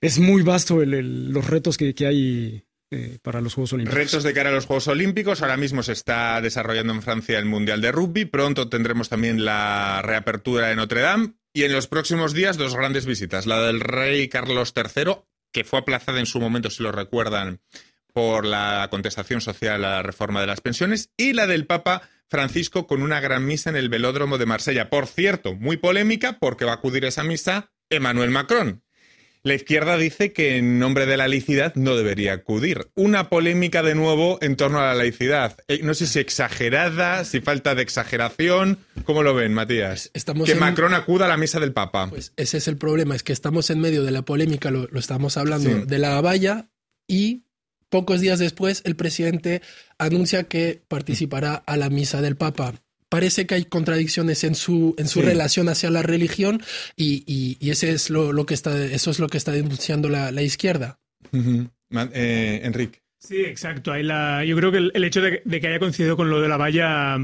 es 0.00 0.18
muy 0.18 0.42
vasto 0.42 0.84
los 0.84 1.46
retos 1.46 1.76
que, 1.76 1.94
hay 2.06 2.64
eh, 2.90 3.18
para 3.22 3.40
los 3.40 3.54
Juegos 3.54 3.72
Olímpicos. 3.72 3.98
Retos 3.98 4.22
de 4.22 4.32
cara 4.32 4.50
a 4.50 4.52
los 4.52 4.66
Juegos 4.66 4.88
Olímpicos. 4.88 5.42
Ahora 5.42 5.56
mismo 5.56 5.82
se 5.82 5.92
está 5.92 6.40
desarrollando 6.40 6.92
en 6.92 7.02
Francia 7.02 7.38
el 7.38 7.44
Mundial 7.44 7.80
de 7.80 7.92
Rugby. 7.92 8.24
Pronto 8.24 8.68
tendremos 8.68 9.08
también 9.08 9.44
la 9.44 10.02
reapertura 10.02 10.68
de 10.68 10.76
Notre 10.76 11.00
Dame. 11.00 11.34
Y 11.52 11.64
en 11.64 11.72
los 11.72 11.86
próximos 11.86 12.34
días, 12.34 12.58
dos 12.58 12.76
grandes 12.76 13.06
visitas. 13.06 13.46
La 13.46 13.62
del 13.62 13.80
rey 13.80 14.28
Carlos 14.28 14.74
III, 14.76 15.14
que 15.56 15.64
fue 15.64 15.78
aplazada 15.78 16.20
en 16.20 16.26
su 16.26 16.38
momento, 16.38 16.68
si 16.68 16.82
lo 16.82 16.92
recuerdan, 16.92 17.62
por 18.12 18.44
la 18.44 18.88
contestación 18.90 19.40
social 19.40 19.86
a 19.86 19.90
la 19.90 20.02
reforma 20.02 20.42
de 20.42 20.46
las 20.46 20.60
pensiones. 20.60 21.08
Y 21.16 21.32
la 21.32 21.46
del 21.46 21.66
Papa 21.66 22.02
Francisco 22.28 22.86
con 22.86 23.00
una 23.00 23.20
gran 23.20 23.46
misa 23.46 23.70
en 23.70 23.76
el 23.76 23.88
velódromo 23.88 24.36
de 24.36 24.44
Marsella. 24.44 24.90
Por 24.90 25.06
cierto, 25.06 25.54
muy 25.54 25.78
polémica 25.78 26.38
porque 26.38 26.66
va 26.66 26.72
a 26.72 26.74
acudir 26.74 27.06
a 27.06 27.08
esa 27.08 27.24
misa 27.24 27.72
Emmanuel 27.88 28.32
Macron. 28.32 28.82
La 29.46 29.54
izquierda 29.54 29.96
dice 29.96 30.32
que 30.32 30.56
en 30.56 30.80
nombre 30.80 31.06
de 31.06 31.16
la 31.16 31.28
laicidad 31.28 31.72
no 31.76 31.96
debería 31.96 32.32
acudir. 32.32 32.88
Una 32.96 33.28
polémica 33.28 33.84
de 33.84 33.94
nuevo 33.94 34.38
en 34.42 34.56
torno 34.56 34.80
a 34.80 34.86
la 34.86 34.94
laicidad. 34.96 35.56
Eh, 35.68 35.82
no 35.84 35.94
sé 35.94 36.08
si 36.08 36.18
exagerada, 36.18 37.24
si 37.24 37.40
falta 37.40 37.76
de 37.76 37.82
exageración. 37.82 38.80
¿Cómo 39.04 39.22
lo 39.22 39.34
ven, 39.34 39.54
Matías? 39.54 40.10
que 40.44 40.54
Macron 40.56 40.94
acuda 40.94 41.26
a 41.26 41.28
la 41.28 41.36
misa 41.36 41.60
del 41.60 41.72
Papa. 41.72 42.10
Pues 42.10 42.32
ese 42.36 42.56
es 42.56 42.66
el 42.66 42.76
problema, 42.76 43.14
es 43.14 43.22
que 43.22 43.32
estamos 43.32 43.70
en 43.70 43.78
medio 43.78 44.02
de 44.02 44.10
la 44.10 44.22
polémica, 44.22 44.72
lo, 44.72 44.88
estamos 44.98 45.36
hablando, 45.36 45.86
de 45.86 45.98
la 46.00 46.20
valla 46.20 46.68
y 47.06 47.44
Pocos 47.88 48.20
días 48.20 48.40
después, 48.40 48.82
el 48.84 48.96
presidente 48.96 49.62
anuncia 49.96 50.42
que 50.44 50.82
participará 50.88 51.54
a 51.54 51.76
la 51.76 51.88
misa 51.88 52.20
del 52.20 52.36
Papa. 52.36 52.74
Parece 53.08 53.46
que 53.46 53.54
hay 53.54 53.64
contradicciones 53.64 54.42
en 54.44 54.54
su, 54.54 54.94
en 54.98 55.06
su 55.06 55.22
relación 55.22 55.68
hacia 55.68 55.90
la 55.90 56.02
religión 56.02 56.62
y, 56.96 57.24
y, 57.60 57.70
ese 57.70 57.90
es 57.90 58.10
lo, 58.10 58.46
que 58.46 58.54
está, 58.54 58.84
eso 58.84 59.10
es 59.10 59.20
lo 59.20 59.28
que 59.28 59.38
está 59.38 59.52
denunciando 59.52 60.08
la, 60.08 60.32
la 60.32 60.42
izquierda. 60.42 60.98
Eh, 61.32 62.60
Enrique. 62.64 63.00
Sí, 63.18 63.40
exacto. 63.40 63.96
la, 63.96 64.44
yo 64.44 64.56
creo 64.56 64.70
que 64.70 64.78
el, 64.92 65.04
hecho 65.04 65.20
de, 65.20 65.42
que 65.42 65.66
haya 65.66 65.78
coincidido 65.78 66.16
con 66.16 66.30
lo 66.30 66.40
de 66.40 66.48
la 66.48 66.56
valla 66.56 67.16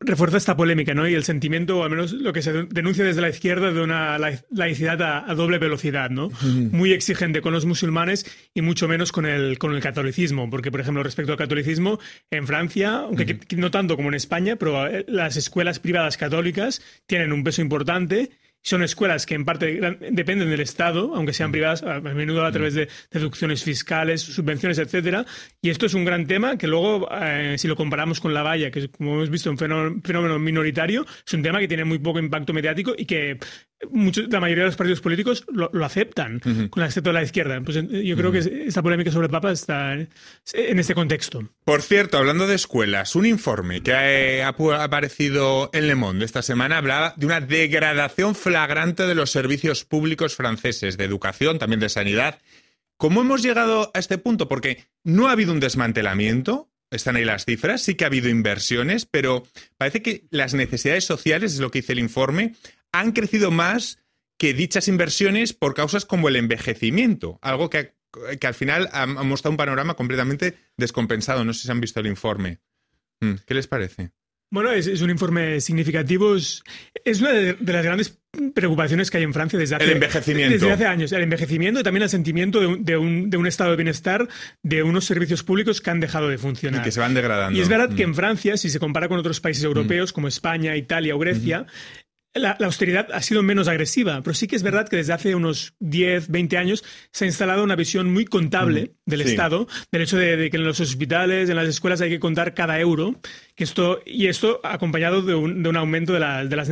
refuerza 0.00 0.36
esta 0.36 0.56
polémica, 0.56 0.94
¿no? 0.94 1.08
Y 1.08 1.14
el 1.14 1.24
sentimiento, 1.24 1.78
o 1.78 1.84
al 1.84 1.90
menos 1.90 2.12
lo 2.12 2.32
que 2.32 2.42
se 2.42 2.64
denuncia 2.64 3.04
desde 3.04 3.20
la 3.20 3.28
izquierda, 3.28 3.72
de 3.72 3.80
una 3.80 4.18
laicidad 4.50 5.00
a, 5.02 5.34
doble 5.34 5.58
velocidad, 5.58 6.10
¿no? 6.10 6.30
Muy 6.42 6.92
exigente 6.92 7.40
con 7.40 7.52
los 7.52 7.66
musulmanes 7.66 8.26
y 8.54 8.62
mucho 8.62 8.88
menos 8.88 9.12
con 9.12 9.26
el, 9.26 9.58
con 9.58 9.74
el 9.74 9.80
catolicismo. 9.80 10.50
Porque, 10.50 10.70
por 10.70 10.80
ejemplo, 10.80 11.02
respecto 11.02 11.32
al 11.32 11.38
catolicismo, 11.38 11.98
en 12.30 12.46
Francia, 12.46 13.00
aunque 13.00 13.38
no 13.56 13.70
tanto 13.70 13.96
como 13.96 14.08
en 14.08 14.14
España, 14.14 14.56
pero 14.56 14.86
eh, 14.86 15.04
las 15.08 15.36
escuelas 15.36 15.78
privadas 15.78 16.16
católicas 16.16 16.82
tienen 17.06 17.32
un 17.32 17.44
peso 17.44 17.62
importante 17.62 18.30
son 18.62 18.82
escuelas 18.82 19.26
que 19.26 19.34
en 19.34 19.44
parte 19.44 19.80
dependen 20.10 20.50
del 20.50 20.60
Estado, 20.60 21.12
aunque 21.14 21.32
sean 21.32 21.50
mm. 21.50 21.52
privadas, 21.52 21.82
a 21.82 22.00
menudo 22.00 22.44
a 22.44 22.52
través 22.52 22.74
de 22.74 22.88
deducciones 23.10 23.62
fiscales, 23.64 24.20
subvenciones, 24.20 24.78
etcétera. 24.78 25.24
Y 25.62 25.70
esto 25.70 25.86
es 25.86 25.94
un 25.94 26.04
gran 26.04 26.26
tema 26.26 26.58
que 26.58 26.66
luego, 26.66 27.08
eh, 27.10 27.56
si 27.58 27.68
lo 27.68 27.76
comparamos 27.76 28.20
con 28.20 28.34
la 28.34 28.42
valla, 28.42 28.70
que 28.70 28.88
como 28.90 29.14
hemos 29.14 29.30
visto 29.30 29.50
un 29.50 29.58
fenómeno 29.58 30.38
minoritario, 30.38 31.06
es 31.26 31.34
un 31.34 31.42
tema 31.42 31.60
que 31.60 31.68
tiene 31.68 31.84
muy 31.84 31.98
poco 31.98 32.18
impacto 32.18 32.52
mediático 32.52 32.94
y 32.96 33.06
que 33.06 33.38
la 33.80 34.40
mayoría 34.40 34.64
de 34.64 34.70
los 34.70 34.76
partidos 34.76 35.00
políticos 35.00 35.44
lo, 35.48 35.84
aceptan, 35.84 36.40
con 36.70 36.82
excepto 36.82 37.10
de 37.10 37.14
la 37.14 37.22
izquierda. 37.22 37.60
Pues 37.60 37.76
eh, 37.76 38.04
yo 38.04 38.16
creo 38.16 38.32
que 38.32 38.38
esta 38.66 38.82
polémica 38.82 39.12
sobre 39.12 39.26
el 39.26 39.30
Papa 39.30 39.52
está 39.52 39.94
en 39.94 40.78
este 40.78 40.94
contexto. 40.94 41.48
Por 41.64 41.82
cierto, 41.82 42.18
hablando 42.18 42.46
de 42.46 42.56
escuelas, 42.56 43.14
un 43.14 43.26
informe 43.26 43.82
que 43.82 44.42
ha, 44.42 44.48
aparecido 44.48 45.70
en 45.72 45.86
Le 45.86 45.94
Monde 45.94 46.24
esta 46.24 46.42
semana 46.42 46.78
hablaba 46.78 47.14
de 47.16 47.26
una 47.26 47.40
degradación 47.40 48.34
flagrante 48.34 49.06
de 49.06 49.14
los 49.14 49.30
servicios 49.30 49.84
públicos 49.84 50.34
franceses, 50.34 50.96
de 50.96 51.04
educación, 51.04 51.58
también 51.58 51.80
de 51.80 51.88
sanidad. 51.88 52.40
¿Cómo 52.96 53.20
hemos 53.20 53.42
llegado 53.42 53.92
a 53.94 53.98
este 53.98 54.18
punto? 54.18 54.48
Porque 54.48 54.86
no 55.04 55.28
ha 55.28 55.32
habido 55.32 55.52
un 55.52 55.60
desmantelamiento, 55.60 56.68
están 56.90 57.16
ahí 57.16 57.24
las 57.24 57.44
cifras, 57.44 57.82
sí 57.82 57.94
que 57.94 58.04
ha 58.04 58.08
habido 58.08 58.28
inversiones, 58.28 59.06
pero 59.06 59.46
parece 59.76 60.02
que 60.02 60.24
las 60.30 60.54
necesidades 60.54 61.04
sociales, 61.04 61.54
es 61.54 61.60
lo 61.60 61.70
que 61.70 61.80
dice 61.80 61.92
el 61.92 61.98
informe, 61.98 62.54
han 62.92 63.12
crecido 63.12 63.50
más 63.50 63.98
que 64.38 64.54
dichas 64.54 64.88
inversiones 64.88 65.52
por 65.52 65.74
causas 65.74 66.04
como 66.04 66.28
el 66.28 66.36
envejecimiento, 66.36 67.38
algo 67.42 67.70
que, 67.70 67.94
al 68.42 68.54
final 68.54 68.88
ha, 68.92 69.06
mostrado 69.06 69.52
un 69.52 69.56
panorama 69.56 69.94
completamente 69.94 70.56
descompensado. 70.76 71.44
No 71.44 71.52
sé 71.52 71.64
si 71.64 71.70
han 71.70 71.80
visto 71.80 72.00
el 72.00 72.06
informe. 72.06 72.60
Mm, 73.20 73.34
¿Qué 73.46 73.54
les 73.54 73.66
parece? 73.66 74.12
Bueno, 74.50 74.72
es, 74.72 75.02
un 75.02 75.10
informe 75.10 75.60
significativo. 75.60 76.34
Es, 76.34 76.62
una 77.20 77.32
de, 77.32 77.56
las 77.60 77.84
grandes 77.84 78.18
preocupaciones 78.54 79.10
que 79.10 79.18
hay 79.18 79.24
en 79.24 79.34
Francia 79.34 79.58
desde 79.58 79.76
hace, 79.76 79.84
el 79.84 79.90
envejecimiento. 79.90 80.52
Desde 80.54 80.72
hace 80.72 80.86
años. 80.86 81.12
El 81.12 81.22
envejecimiento 81.22 81.80
y 81.80 81.82
también 81.82 82.04
el 82.04 82.08
sentimiento 82.08 82.60
de 82.60 82.66
un, 82.96 83.30
de, 83.30 83.36
un, 83.36 83.46
estado 83.46 83.70
de 83.72 83.76
bienestar 83.76 84.26
de 84.62 84.82
unos 84.82 85.04
servicios 85.04 85.42
públicos 85.42 85.82
que 85.82 85.90
han 85.90 86.00
dejado 86.00 86.28
de 86.28 86.38
funcionar. 86.38 86.80
Y 86.80 86.84
que 86.84 86.92
se 86.92 87.00
van 87.00 87.12
degradando. 87.12 87.58
Y 87.58 87.60
es 87.60 87.68
verdad 87.68 87.94
que 87.94 88.06
mm. 88.06 88.10
en 88.10 88.14
Francia, 88.14 88.56
si 88.56 88.70
se 88.70 88.78
compara 88.78 89.08
con 89.08 89.18
otros 89.18 89.40
países 89.40 89.64
europeos 89.64 90.12
mm. 90.12 90.14
como 90.14 90.28
España, 90.28 90.76
Italia 90.76 91.14
o 91.14 91.18
Grecia, 91.18 91.66
la, 92.34 92.56
austeridad 92.60 93.08
ha 93.12 93.22
sido 93.22 93.42
menos 93.42 93.68
agresiva, 93.68 94.22
pero 94.22 94.34
sí 94.34 94.46
que 94.46 94.56
es 94.56 94.62
verdad 94.62 94.88
que 94.88 94.96
desde 94.96 95.12
hace 95.12 95.34
unos 95.34 95.74
10, 95.80 96.28
20 96.28 96.58
años 96.58 96.84
se 97.12 97.24
ha 97.24 97.28
instalado 97.28 97.64
una 97.64 97.76
visión 97.76 98.12
muy 98.12 98.24
contable 98.24 98.92
del 99.06 99.22
Estado, 99.22 99.66
del 99.90 100.02
hecho 100.02 100.16
de, 100.16 100.50
que 100.50 100.56
en 100.56 100.64
los 100.64 100.80
hospitales, 100.80 101.48
en 101.48 101.56
las 101.56 101.68
escuelas 101.68 102.00
hay 102.00 102.10
que 102.10 102.20
contar 102.20 102.54
cada 102.54 102.78
euro, 102.78 103.20
que 103.54 103.64
esto, 103.64 104.00
y 104.04 104.26
esto 104.26 104.60
acompañado 104.62 105.22
de 105.22 105.34
un, 105.34 105.76
aumento 105.76 106.12
de, 106.12 106.20
las 106.20 106.68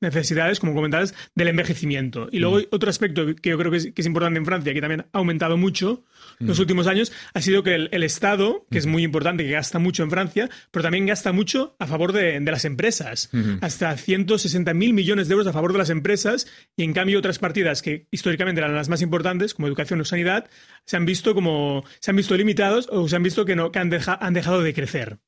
necesidades, 0.00 0.60
como 0.60 0.74
comentabas, 0.74 1.14
del 1.34 1.48
envejecimiento. 1.48 2.28
Y 2.30 2.38
luego 2.38 2.60
otro 2.70 2.90
aspecto 2.90 3.24
que 3.36 3.50
yo 3.50 3.58
creo 3.58 3.70
que 3.70 3.78
es, 3.94 4.06
importante 4.06 4.38
en 4.38 4.44
Francia, 4.44 4.74
que 4.74 4.80
también 4.80 5.06
ha 5.12 5.18
aumentado 5.18 5.56
mucho 5.56 6.04
en 6.40 6.48
los 6.48 6.58
últimos 6.58 6.86
años, 6.86 7.12
ha 7.34 7.40
sido 7.40 7.62
que 7.62 7.74
el, 7.74 8.02
Estado, 8.06 8.66
que 8.70 8.78
es 8.78 8.86
muy 8.86 9.02
importante, 9.02 9.44
que 9.44 9.50
gasta 9.50 9.78
mucho 9.78 10.02
en 10.02 10.10
Francia, 10.10 10.48
pero 10.70 10.82
también 10.82 11.06
gasta 11.06 11.32
mucho 11.32 11.76
a 11.78 11.86
favor 11.86 12.12
de, 12.12 12.40
las 12.40 12.64
empresas, 12.64 13.30
hasta 13.60 13.96
160 13.96 14.74
mil 14.74 14.92
millones 14.96 15.28
de 15.28 15.34
euros 15.34 15.46
a 15.46 15.52
favor 15.52 15.72
de 15.72 15.78
las 15.78 15.90
empresas 15.90 16.48
y 16.76 16.82
en 16.82 16.92
cambio 16.92 17.20
otras 17.20 17.38
partidas 17.38 17.82
que 17.82 18.08
históricamente 18.10 18.60
eran 18.60 18.74
las 18.74 18.88
más 18.88 19.02
importantes, 19.02 19.54
como 19.54 19.68
educación 19.68 20.00
o 20.00 20.04
sanidad, 20.04 20.50
se 20.84 20.96
han 20.96 21.06
visto 21.06 21.34
como 21.34 21.84
se 22.00 22.10
han 22.10 22.16
visto 22.16 22.36
limitados 22.36 22.88
o 22.90 23.08
se 23.08 23.14
han 23.14 23.22
visto 23.22 23.44
que 23.44 23.54
no 23.54 23.70
que 23.70 23.78
han, 23.78 23.92
han 23.92 24.34
dejado 24.34 24.62
de 24.62 24.74
crecer. 24.74 25.18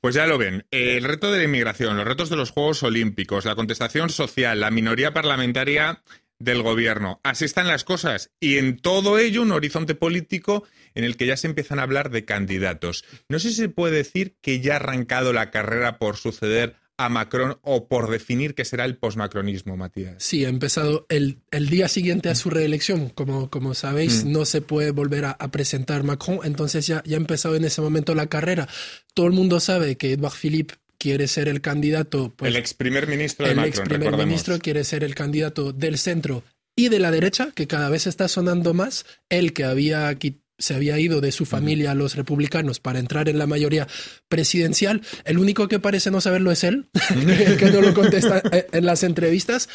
Pues 0.00 0.14
ya 0.14 0.26
lo 0.26 0.36
ven. 0.36 0.66
El 0.70 1.04
reto 1.04 1.32
de 1.32 1.38
la 1.38 1.44
inmigración, 1.44 1.96
los 1.96 2.06
retos 2.06 2.28
de 2.28 2.36
los 2.36 2.50
Juegos 2.50 2.82
Olímpicos, 2.82 3.46
la 3.46 3.54
contestación 3.54 4.10
social, 4.10 4.60
la 4.60 4.70
minoría 4.70 5.14
parlamentaria 5.14 6.02
del 6.42 6.62
gobierno. 6.62 7.20
Así 7.22 7.44
están 7.44 7.68
las 7.68 7.84
cosas. 7.84 8.32
Y 8.40 8.58
en 8.58 8.76
todo 8.76 9.18
ello 9.18 9.42
un 9.42 9.52
horizonte 9.52 9.94
político 9.94 10.64
en 10.94 11.04
el 11.04 11.16
que 11.16 11.26
ya 11.26 11.36
se 11.36 11.46
empiezan 11.46 11.78
a 11.78 11.82
hablar 11.82 12.10
de 12.10 12.24
candidatos. 12.24 13.04
No 13.28 13.38
sé 13.38 13.50
si 13.50 13.56
se 13.56 13.68
puede 13.68 13.96
decir 13.96 14.36
que 14.42 14.60
ya 14.60 14.74
ha 14.74 14.76
arrancado 14.76 15.32
la 15.32 15.50
carrera 15.50 15.98
por 15.98 16.16
suceder 16.16 16.76
a 17.04 17.08
Macron 17.08 17.58
o 17.62 17.88
por 17.88 18.10
definir 18.10 18.54
qué 18.54 18.64
será 18.64 18.84
el 18.84 18.96
posmacronismo, 18.96 19.76
Matías? 19.76 20.16
Sí, 20.18 20.44
ha 20.44 20.48
empezado 20.48 21.06
el, 21.08 21.38
el, 21.50 21.68
día 21.68 21.88
siguiente 21.88 22.28
a 22.28 22.34
su 22.34 22.50
reelección. 22.50 23.08
Como, 23.10 23.50
como 23.50 23.74
sabéis, 23.74 24.24
mm. 24.24 24.32
no 24.32 24.44
se 24.44 24.60
puede 24.60 24.90
volver 24.90 25.24
a, 25.24 25.36
presentar 25.50 26.02
Macron, 26.02 26.40
entonces 26.44 26.86
ya, 26.86 27.02
ya 27.04 27.16
ha 27.16 27.20
empezado 27.20 27.56
en 27.56 27.64
ese 27.64 27.80
momento 27.80 28.14
la 28.14 28.26
carrera. 28.26 28.68
Todo 29.14 29.26
el 29.26 29.32
mundo 29.32 29.60
sabe 29.60 29.96
que 29.96 30.12
Edouard 30.12 30.34
Philippe 30.34 30.74
quiere 30.98 31.28
ser 31.28 31.48
el 31.48 31.60
candidato. 31.60 32.32
Pues, 32.36 32.50
el 32.50 32.56
ex 32.56 32.74
primer 32.74 33.06
ministro 33.06 33.46
de 33.46 33.52
el 33.52 33.58
ex 33.64 33.80
primer 33.80 34.16
ministro 34.16 34.58
quiere 34.58 34.84
ser 34.84 35.04
el 35.04 35.14
candidato 35.14 35.72
del 35.72 35.98
centro 35.98 36.44
y 36.76 36.88
de 36.88 36.98
la 36.98 37.10
derecha, 37.10 37.50
que 37.54 37.66
cada 37.66 37.90
vez 37.90 38.06
está 38.06 38.28
sonando 38.28 38.72
más. 38.72 39.04
El 39.28 39.52
que 39.52 39.64
había 39.64 40.14
quitado 40.14 40.42
se 40.58 40.74
había 40.74 40.98
ido 40.98 41.20
de 41.20 41.32
su 41.32 41.44
familia 41.44 41.90
a 41.90 41.94
los 41.94 42.14
republicanos 42.14 42.80
para 42.80 42.98
entrar 42.98 43.28
en 43.28 43.38
la 43.38 43.46
mayoría 43.46 43.88
presidencial. 44.28 45.02
El 45.24 45.38
único 45.38 45.68
que 45.68 45.78
parece 45.78 46.10
no 46.10 46.20
saberlo 46.20 46.52
es 46.52 46.64
él, 46.64 46.88
que 47.58 47.70
no 47.72 47.80
lo 47.80 47.94
contesta 47.94 48.42
en 48.72 48.86
las 48.86 49.02
entrevistas. 49.02 49.68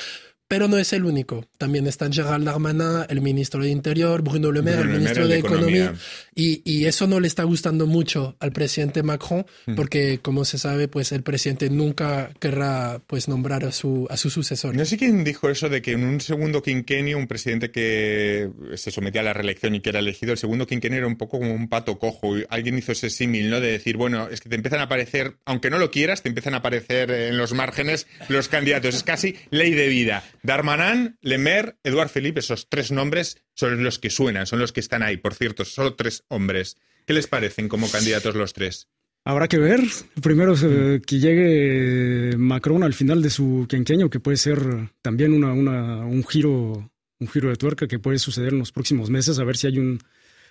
Pero 0.47 0.67
no 0.67 0.77
es 0.77 0.93
el 0.93 1.03
único. 1.03 1.45
También 1.57 1.87
están 1.87 2.13
Gerald 2.13 2.45
Darmanin, 2.45 3.05
el 3.09 3.21
ministro 3.21 3.61
de 3.61 3.69
Interior, 3.69 4.21
Bruno 4.21 4.51
Le 4.51 4.61
Maire, 4.61 4.81
el 4.81 4.89
ministro 4.89 5.27
de, 5.27 5.39
Economía. 5.39 5.93
Y, 6.33 6.61
y, 6.63 6.85
eso 6.85 7.05
no 7.07 7.19
le 7.19 7.27
está 7.27 7.43
gustando 7.43 7.85
mucho 7.85 8.37
al 8.39 8.51
presidente 8.51 9.03
Macron, 9.03 9.45
porque 9.75 10.19
como 10.21 10.45
se 10.45 10.57
sabe, 10.57 10.87
pues 10.87 11.11
el 11.11 11.23
presidente 11.23 11.69
nunca 11.69 12.31
querrá 12.39 13.01
pues 13.07 13.27
nombrar 13.27 13.65
a 13.65 13.71
su, 13.71 14.07
a 14.09 14.17
su 14.17 14.29
sucesor. 14.29 14.75
No 14.75 14.85
sé 14.85 14.97
quién 14.97 15.23
dijo 15.23 15.49
eso 15.49 15.67
de 15.67 15.81
que 15.81 15.93
en 15.93 16.03
un 16.03 16.21
segundo 16.21 16.61
quinquenio, 16.61 17.17
un 17.17 17.27
presidente 17.27 17.71
que 17.71 18.49
se 18.75 18.91
sometía 18.91 19.21
a 19.21 19.23
la 19.25 19.33
reelección 19.33 19.75
y 19.75 19.81
que 19.81 19.89
era 19.89 19.99
elegido, 19.99 20.31
el 20.31 20.37
segundo 20.37 20.65
quinquenio 20.65 20.99
era 20.99 21.07
un 21.07 21.17
poco 21.17 21.39
como 21.39 21.53
un 21.53 21.67
pato 21.67 21.99
cojo. 21.99 22.37
Y 22.37 22.45
alguien 22.49 22.77
hizo 22.77 22.91
ese 22.91 23.09
símil, 23.09 23.49
¿no? 23.49 23.59
De 23.59 23.71
decir, 23.71 23.97
bueno, 23.97 24.29
es 24.29 24.39
que 24.39 24.49
te 24.49 24.55
empiezan 24.55 24.79
a 24.79 24.83
aparecer, 24.83 25.37
aunque 25.45 25.69
no 25.69 25.77
lo 25.77 25.91
quieras, 25.91 26.21
te 26.21 26.29
empiezan 26.29 26.53
a 26.53 26.57
aparecer 26.57 27.11
en 27.11 27.37
los 27.37 27.53
márgenes 27.53 28.07
los 28.29 28.47
candidatos. 28.47 28.95
Es 28.95 29.03
casi 29.03 29.35
ley 29.49 29.73
de 29.73 29.87
vida. 29.87 30.23
Darmanin, 30.47 31.17
Lemer, 31.21 31.77
Eduard 31.83 32.09
Philippe, 32.09 32.39
esos 32.39 32.69
tres 32.69 32.91
nombres 32.91 33.43
son 33.53 33.83
los 33.83 33.99
que 33.99 34.09
suenan, 34.09 34.47
son 34.47 34.59
los 34.59 34.71
que 34.71 34.79
están 34.79 35.03
ahí. 35.03 35.17
Por 35.17 35.35
cierto, 35.35 35.65
solo 35.65 35.93
tres 35.95 36.23
hombres. 36.29 36.77
¿Qué 37.05 37.13
les 37.13 37.27
parecen 37.27 37.67
como 37.67 37.91
candidatos 37.91 38.33
los 38.33 38.53
tres? 38.53 38.87
Habrá 39.25 39.49
que 39.49 39.59
ver. 39.59 39.81
Primero 40.21 40.55
eh, 40.63 41.01
que 41.05 41.19
llegue 41.19 42.37
Macron 42.37 42.83
al 42.83 42.93
final 42.93 43.21
de 43.21 43.29
su 43.29 43.67
quinquenio, 43.69 44.09
que 44.09 44.21
puede 44.21 44.37
ser 44.37 44.59
también 45.01 45.33
una, 45.33 45.51
un 45.51 46.25
giro 46.25 46.89
un 47.19 47.27
giro 47.27 47.49
de 47.49 47.55
tuerca 47.55 47.87
que 47.87 47.99
puede 47.99 48.19
suceder 48.19 48.53
en 48.53 48.59
los 48.59 48.71
próximos 48.71 49.09
meses, 49.09 49.39
a 49.39 49.43
ver 49.43 49.57
si 49.57 49.67
hay 49.67 49.79
un... 49.79 49.99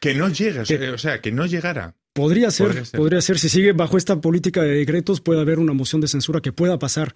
Que 0.01 0.15
no 0.15 0.29
llegue, 0.29 0.61
o 0.91 0.99
sea, 0.99 1.21
que 1.23 1.33
no 1.33 1.47
llegara. 1.47 1.95
Podría 2.13 2.51
ser, 2.51 2.67
podría 2.67 2.85
ser, 2.85 2.99
podría 2.99 3.21
ser. 3.21 3.39
Si 3.39 3.49
sigue 3.49 3.73
bajo 3.73 3.97
esta 3.97 4.21
política 4.21 4.63
de 4.63 4.77
decretos, 4.77 5.21
puede 5.21 5.41
haber 5.41 5.59
una 5.59 5.73
moción 5.73 6.01
de 6.01 6.09
censura 6.09 6.41
que 6.41 6.53
pueda 6.53 6.79
pasar. 6.79 7.15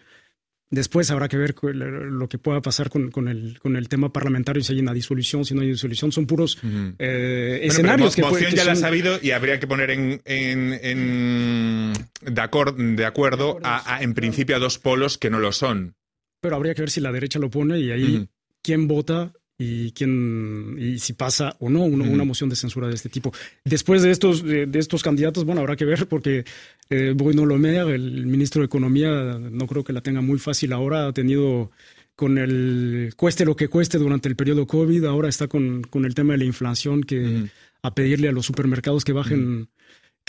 Después 0.72 1.10
habrá 1.10 1.26
que 1.26 1.36
ver 1.36 1.56
lo 1.64 2.28
que 2.28 2.38
pueda 2.38 2.62
pasar 2.62 2.90
con, 2.90 3.10
con, 3.10 3.26
el, 3.26 3.58
con 3.58 3.76
el 3.76 3.88
tema 3.88 4.12
parlamentario, 4.12 4.62
si 4.62 4.72
hay 4.72 4.78
una 4.78 4.94
disolución, 4.94 5.44
si 5.44 5.52
no 5.52 5.62
hay 5.62 5.68
disolución. 5.68 6.12
Son 6.12 6.26
puros 6.26 6.58
eh, 6.98 7.60
escenarios 7.64 8.14
que 8.14 8.22
moción 8.22 8.52
ya 8.52 8.64
la 8.64 8.72
ha 8.72 8.76
sabido 8.76 9.18
y 9.20 9.32
habría 9.32 9.58
que 9.58 9.66
poner 9.66 9.90
en, 9.90 10.22
en, 10.24 11.92
de, 12.22 13.04
acuerdo 13.04 13.58
a, 13.64 13.98
en 14.00 14.14
principio 14.14 14.54
a 14.54 14.58
dos 14.60 14.78
polos 14.78 15.18
que 15.18 15.28
no 15.28 15.40
lo 15.40 15.50
son. 15.50 15.96
Pero 16.40 16.54
habría 16.54 16.74
que 16.74 16.82
ver 16.82 16.90
si 16.90 17.00
la 17.00 17.10
derecha 17.10 17.40
lo 17.40 17.50
pone 17.50 17.80
y 17.80 17.90
ahí 17.90 18.28
quién 18.62 18.86
vota 18.86 19.32
y 19.62 19.92
quién 19.92 20.74
y 20.78 20.98
si 20.98 21.12
pasa 21.12 21.54
o 21.60 21.68
no 21.68 21.84
una, 21.84 22.24
moción 22.24 22.48
de 22.48 22.56
censura 22.56 22.88
de 22.88 22.94
este 22.94 23.10
tipo. 23.10 23.30
Después 23.62 24.00
de 24.00 24.10
estos 24.10 24.42
de, 24.42 24.66
estos 24.72 25.02
candidatos, 25.02 25.44
bueno, 25.44 25.60
habrá 25.60 25.76
que 25.76 25.84
ver 25.84 26.08
porque 26.08 26.44
eh, 26.88 27.12
Bruno 27.14 27.44
Le 27.44 27.94
el 27.94 28.24
ministro 28.26 28.62
de 28.62 28.66
Economía, 28.66 29.38
no 29.38 29.66
creo 29.66 29.84
que 29.84 29.92
la 29.92 30.00
tenga 30.00 30.22
muy 30.22 30.38
fácil 30.38 30.72
ahora, 30.72 31.08
ha 31.08 31.12
tenido 31.12 31.70
con 32.16 32.38
el 32.38 33.12
cueste 33.16 33.44
lo 33.44 33.54
que 33.54 33.68
cueste 33.68 33.98
durante 33.98 34.30
el 34.30 34.36
periodo 34.36 34.66
COVID, 34.66 35.04
ahora 35.04 35.28
está 35.28 35.46
con, 35.46 35.82
con 35.82 36.06
el 36.06 36.14
tema 36.14 36.32
de 36.32 36.38
la 36.38 36.44
inflación 36.44 37.02
que 37.02 37.50
a 37.82 37.94
pedirle 37.94 38.30
a 38.30 38.32
los 38.32 38.46
supermercados 38.46 39.04
que 39.04 39.12
bajen 39.12 39.68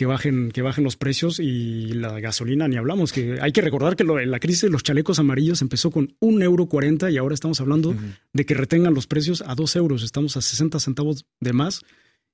que 0.01 0.07
bajen, 0.07 0.49
que 0.51 0.63
bajen 0.63 0.83
los 0.83 0.97
precios 0.97 1.37
y 1.39 1.93
la 1.93 2.19
gasolina 2.19 2.67
ni 2.67 2.75
hablamos. 2.75 3.13
Que 3.13 3.37
hay 3.39 3.51
que 3.51 3.61
recordar 3.61 3.95
que 3.95 4.03
la 4.03 4.39
crisis 4.39 4.63
de 4.63 4.71
los 4.71 4.81
chalecos 4.81 5.19
amarillos 5.19 5.61
empezó 5.61 5.91
con 5.91 6.15
un 6.19 6.41
euro 6.41 6.65
cuarenta 6.65 7.11
y 7.11 7.17
ahora 7.17 7.35
estamos 7.35 7.61
hablando 7.61 7.93
de 8.33 8.45
que 8.47 8.55
retengan 8.55 8.95
los 8.95 9.05
precios 9.05 9.43
a 9.45 9.53
dos 9.53 9.75
euros. 9.75 10.01
Estamos 10.01 10.37
a 10.37 10.41
60 10.41 10.79
centavos 10.79 11.27
de 11.39 11.53
más 11.53 11.81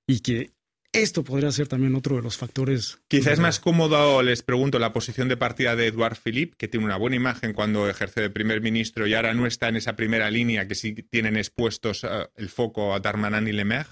y 0.07 0.21
que 0.21 0.51
esto 0.93 1.25
podría 1.25 1.51
ser 1.51 1.67
también 1.67 1.93
otro 1.95 2.15
de 2.15 2.21
los 2.21 2.37
factores. 2.37 2.99
Quizás 3.09 3.33
es 3.33 3.39
más 3.39 3.59
cómodo, 3.59 4.23
les 4.23 4.43
pregunto, 4.43 4.79
la 4.79 4.93
posición 4.93 5.27
de 5.27 5.35
partida 5.35 5.75
de 5.75 5.87
Edouard 5.87 6.15
Philippe, 6.15 6.55
que 6.57 6.69
tiene 6.69 6.85
una 6.85 6.95
buena 6.95 7.17
imagen 7.17 7.51
cuando 7.51 7.89
ejerce 7.89 8.21
de 8.21 8.29
primer 8.29 8.61
ministro 8.61 9.07
y 9.07 9.13
ahora 9.13 9.33
no 9.33 9.45
está 9.45 9.67
en 9.67 9.75
esa 9.75 9.97
primera 9.97 10.31
línea 10.31 10.69
que 10.69 10.75
sí 10.75 10.93
tienen 10.93 11.35
expuestos 11.35 12.05
eh, 12.05 12.29
el 12.37 12.47
foco 12.47 12.93
a 12.93 13.01
Darmanin 13.01 13.45
y 13.45 13.51
Le 13.51 13.65
Maire. 13.65 13.89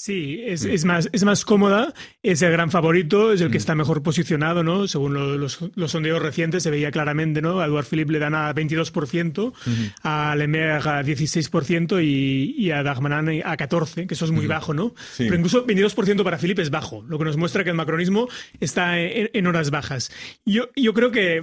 Sí, 0.00 0.40
es, 0.46 0.64
es, 0.64 0.84
más, 0.84 1.08
es 1.10 1.24
más 1.24 1.44
cómoda, 1.44 1.92
es 2.22 2.40
el 2.42 2.52
gran 2.52 2.70
favorito, 2.70 3.32
es 3.32 3.40
el 3.40 3.50
que 3.50 3.58
mm. 3.58 3.66
está 3.66 3.74
mejor 3.74 4.00
posicionado, 4.00 4.62
¿no? 4.62 4.86
Según 4.86 5.14
los, 5.14 5.58
los, 5.74 5.90
sondeos 5.90 6.22
recientes 6.22 6.62
se 6.62 6.70
veía 6.70 6.92
claramente, 6.92 7.42
¿no? 7.42 7.58
A 7.58 7.66
Eduard 7.66 7.84
Philippe 7.84 8.12
le 8.12 8.20
dan 8.20 8.36
a 8.36 8.54
22%, 8.54 9.52
a 10.04 10.36
Lemaire 10.36 10.74
a 10.74 11.02
16% 11.02 12.00
y, 12.00 12.54
y 12.56 12.70
a 12.70 12.84
Dagmanan 12.84 13.28
a 13.44 13.56
14%, 13.56 14.06
que 14.06 14.14
eso 14.14 14.24
es 14.24 14.30
muy 14.30 14.46
bajo, 14.46 14.72
¿no? 14.72 14.94
Pero 15.16 15.34
incluso 15.34 15.66
22% 15.66 16.22
para 16.22 16.38
Philippe 16.38 16.62
es 16.62 16.70
bajo, 16.70 17.02
lo 17.02 17.18
que 17.18 17.24
nos 17.24 17.36
muestra 17.36 17.64
que 17.64 17.70
el 17.70 17.76
macronismo 17.76 18.28
está 18.60 19.00
en, 19.00 19.46
horas 19.48 19.72
bajas. 19.72 20.12
Yo, 20.46 20.68
yo 20.76 20.94
creo 20.94 21.10
que 21.10 21.42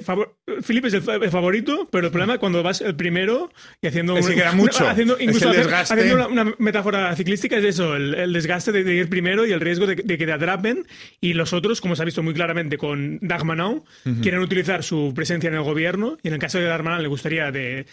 Philippe 0.65 0.87
es 0.87 0.93
el, 0.93 1.01
favorito, 1.01 1.89
pero 1.91 2.07
el 2.07 2.11
problema 2.11 2.35
es 2.35 2.39
cuando 2.39 2.63
vas 2.63 2.79
el 2.79 2.95
primero 2.95 3.51
y 3.81 3.87
haciendo... 3.87 4.15
Es 4.17 4.27
que 4.27 4.35
queda 4.35 4.51
mucho. 4.55 4.87
Haciendo, 4.87 5.17
incluso 5.19 5.49
haciendo 5.49 6.29
una, 6.29 6.53
metáfora 6.57 7.13
ciclística 7.17 7.57
es 7.57 7.65
eso, 7.65 7.97
el, 7.97 8.15
el 8.15 8.44
desgaste 8.45 8.71
de, 8.71 8.93
ir 8.93 9.09
primero 9.09 9.45
y 9.45 9.51
el 9.51 9.59
riesgo 9.59 9.87
de, 9.87 9.95
que 9.95 10.17
te 10.17 10.31
atrapen. 10.31 10.85
Y 11.19 11.33
los 11.33 11.53
otros, 11.53 11.81
como 11.81 11.95
se 11.95 12.03
ha 12.03 12.05
visto 12.05 12.23
muy 12.23 12.33
claramente 12.33 12.77
con 12.77 13.19
Dagmanon, 13.21 13.83
quieren 14.21 14.41
utilizar 14.41 14.83
su 14.83 15.13
presencia 15.15 15.47
en 15.47 15.55
el 15.55 15.63
gobierno. 15.63 16.17
Y 16.21 16.27
en 16.27 16.35
el 16.35 16.39
caso 16.39 16.59
de 16.59 16.65
Dagmanon 16.65 17.01
le 17.01 17.07
gustaría 17.07 17.51
de, 17.51 17.85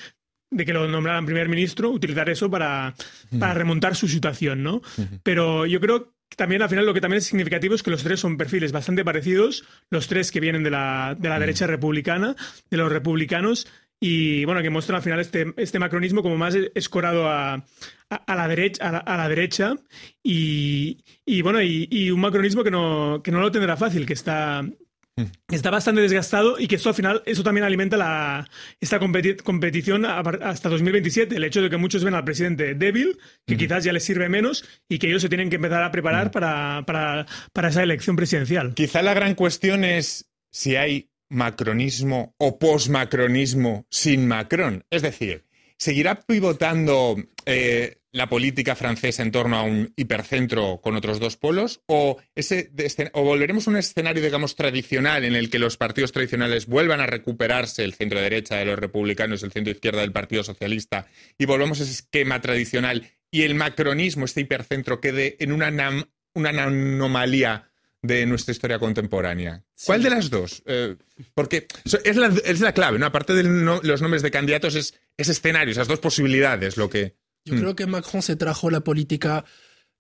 que 0.57 0.73
lo 0.73 0.87
nombraran 0.89 1.25
primer 1.25 1.49
ministro, 1.49 1.91
utilizar 1.91 2.29
eso 2.29 2.51
para, 2.51 2.95
para 3.39 3.55
remontar 3.55 3.97
su 3.97 4.09
situación, 4.09 4.63
¿no? 4.63 4.83
Pero 5.23 5.67
yo 5.67 5.81
creo 5.81 6.13
que 6.29 6.37
también 6.37 6.63
al 6.63 6.69
final 6.69 6.87
lo 6.87 6.95
que 6.95 7.01
también 7.01 7.19
es 7.19 7.27
significativo 7.27 7.75
es 7.75 7.83
que 7.83 7.91
los 7.91 8.03
tres 8.03 8.21
son 8.21 8.37
perfiles 8.37 8.73
bastante 8.73 9.05
parecidos, 9.05 9.65
los 9.91 10.09
tres 10.09 10.31
que 10.31 10.41
vienen 10.41 10.63
de 10.63 10.71
la, 10.71 11.15
de 11.19 11.29
la 11.29 11.39
derecha 11.39 11.67
republicana, 11.67 12.37
de 12.71 12.77
los 12.77 12.91
republicanos, 12.91 13.69
y 14.05 14.45
bueno, 14.47 14.63
que 14.63 14.71
muestran 14.71 14.97
al 14.97 15.03
final 15.03 15.21
este, 15.21 15.55
este 15.57 15.79
macronismo 15.79 16.25
como 16.25 16.37
más 16.37 16.57
escorado 16.75 17.29
a, 17.29 17.65
a, 18.11 18.35
la, 18.35 18.49
derecha, 18.49 18.89
a, 18.89 19.17
la, 19.17 19.29
derecha 19.29 19.77
y, 20.25 20.97
bueno, 21.41 21.63
y, 21.63 22.11
un 22.11 22.19
macronismo 22.21 22.65
que 22.65 22.73
no, 22.73 23.21
que 23.23 23.31
no 23.31 23.41
lo 23.41 23.53
tendrá 23.53 23.77
fácil, 23.77 24.05
que 24.05 24.15
está, 24.15 24.69
está 25.49 25.71
bastante 25.71 26.01
desgastado 26.01 26.59
y 26.59 26.67
que 26.67 26.75
esto 26.75 26.89
al 26.89 26.97
final, 26.97 27.23
eso 27.27 27.45
también 27.45 27.63
alimenta 27.63 27.97
la, 27.97 28.49
esta 28.81 28.99
competición 28.99 30.05
hasta 30.05 30.69
2027. 30.69 31.37
El 31.37 31.45
hecho 31.45 31.63
de 31.63 31.71
que 31.71 31.77
muchos 31.77 32.03
ven 32.03 32.15
al 32.15 32.25
presidente 32.25 32.75
débil, 32.75 33.21
que 33.47 33.57
quizás 33.57 33.85
ya 33.85 33.93
les 33.93 34.03
sirve 34.03 34.29
menos 34.29 34.65
y 34.89 34.99
que 34.99 35.07
ellos 35.07 35.23
se 35.23 35.29
tienen 35.29 35.49
que 35.49 35.57
empezar 35.57 35.85
a 35.85 35.93
preparar 35.93 36.33
para, 36.33 36.83
para, 36.87 37.27
para 37.53 37.69
esa 37.69 37.85
elección 37.85 38.17
presidencial. 38.17 38.75
Quizá 38.75 39.01
la 39.01 39.15
gran 39.15 39.37
cuestión 39.37 39.85
es 39.85 40.29
si 40.51 40.75
hay 40.75 41.12
macronismo 41.33 42.35
o 42.39 42.59
posmacronismo 42.59 43.87
sin 43.91 44.29
Macron? 44.29 44.85
Es 44.91 45.03
decir, 45.03 45.45
¿seguirá 45.77 46.21
pivotando 46.21 47.17
eh, 47.47 47.99
la 48.13 48.29
política 48.29 48.77
francesa 48.77 49.23
en 49.23 49.33
torno 49.33 49.57
a 49.57 49.63
un 49.63 49.93
hipercentro 49.97 50.81
con 50.83 50.95
otros 50.95 51.19
dos 51.19 51.37
polos? 51.37 51.83
¿O, 51.87 52.19
ese, 52.35 52.71
¿O 53.15 53.25
volveremos 53.25 53.67
a 53.67 53.71
un 53.71 53.79
escenario, 53.79 54.23
digamos, 54.23 54.55
tradicional 54.55 55.25
en 55.25 55.35
el 55.35 55.51
que 55.51 55.59
los 55.59 55.77
partidos 55.77 56.13
tradicionales 56.13 56.67
vuelvan 56.67 57.01
a 57.01 57.07
recuperarse 57.07 57.83
el 57.83 57.95
centro 57.95 58.21
derecha 58.21 58.57
de 58.57 58.67
los 58.67 58.79
republicanos, 58.79 59.43
el 59.43 59.53
centro 59.53 59.73
izquierda 59.73 60.03
del 60.03 60.13
Partido 60.13 60.45
Socialista, 60.45 61.07
y 61.39 61.47
volvamos 61.47 61.81
a 61.81 61.85
ese 61.85 61.93
esquema 61.93 62.41
tradicional 62.41 63.11
y 63.31 63.43
el 63.43 63.55
macronismo, 63.55 64.27
este 64.27 64.43
hipercentro, 64.43 65.01
quede 65.01 65.37
en 65.41 65.53
una, 65.53 65.71
una 66.35 66.51
anomalía 66.51 67.72
de 68.03 68.27
nuestra 68.27 68.53
historia 68.53 68.79
contemporánea. 68.79 69.63
¿Cuál 69.87 70.03
de 70.03 70.11
las 70.11 70.29
dos? 70.29 70.63
Eh, 70.67 70.97
porque 71.35 71.69
es 72.05 72.17
la, 72.17 72.27
es 72.45 72.61
la, 72.61 72.73
clave, 72.73 72.99
¿no? 72.99 73.07
Aparte 73.07 73.33
de 73.33 73.45
los 73.45 74.03
nombres 74.03 74.23
de 74.23 74.31
candidatos, 74.31 74.75
es 74.75 74.95
ese 75.17 75.33
escenario, 75.33 75.73
esas 75.73 75.89
dos 75.89 76.01
posibilidades, 76.01 76.77
lo 76.77 76.91
que... 76.91 77.15
Yo 77.45 77.57
creo 77.57 77.73
mm. 77.73 77.77
que 77.77 77.87
Macron 77.87 78.23
se 78.23 78.37
trajo 78.37 78.71
la 78.71 78.81
política 78.81 79.45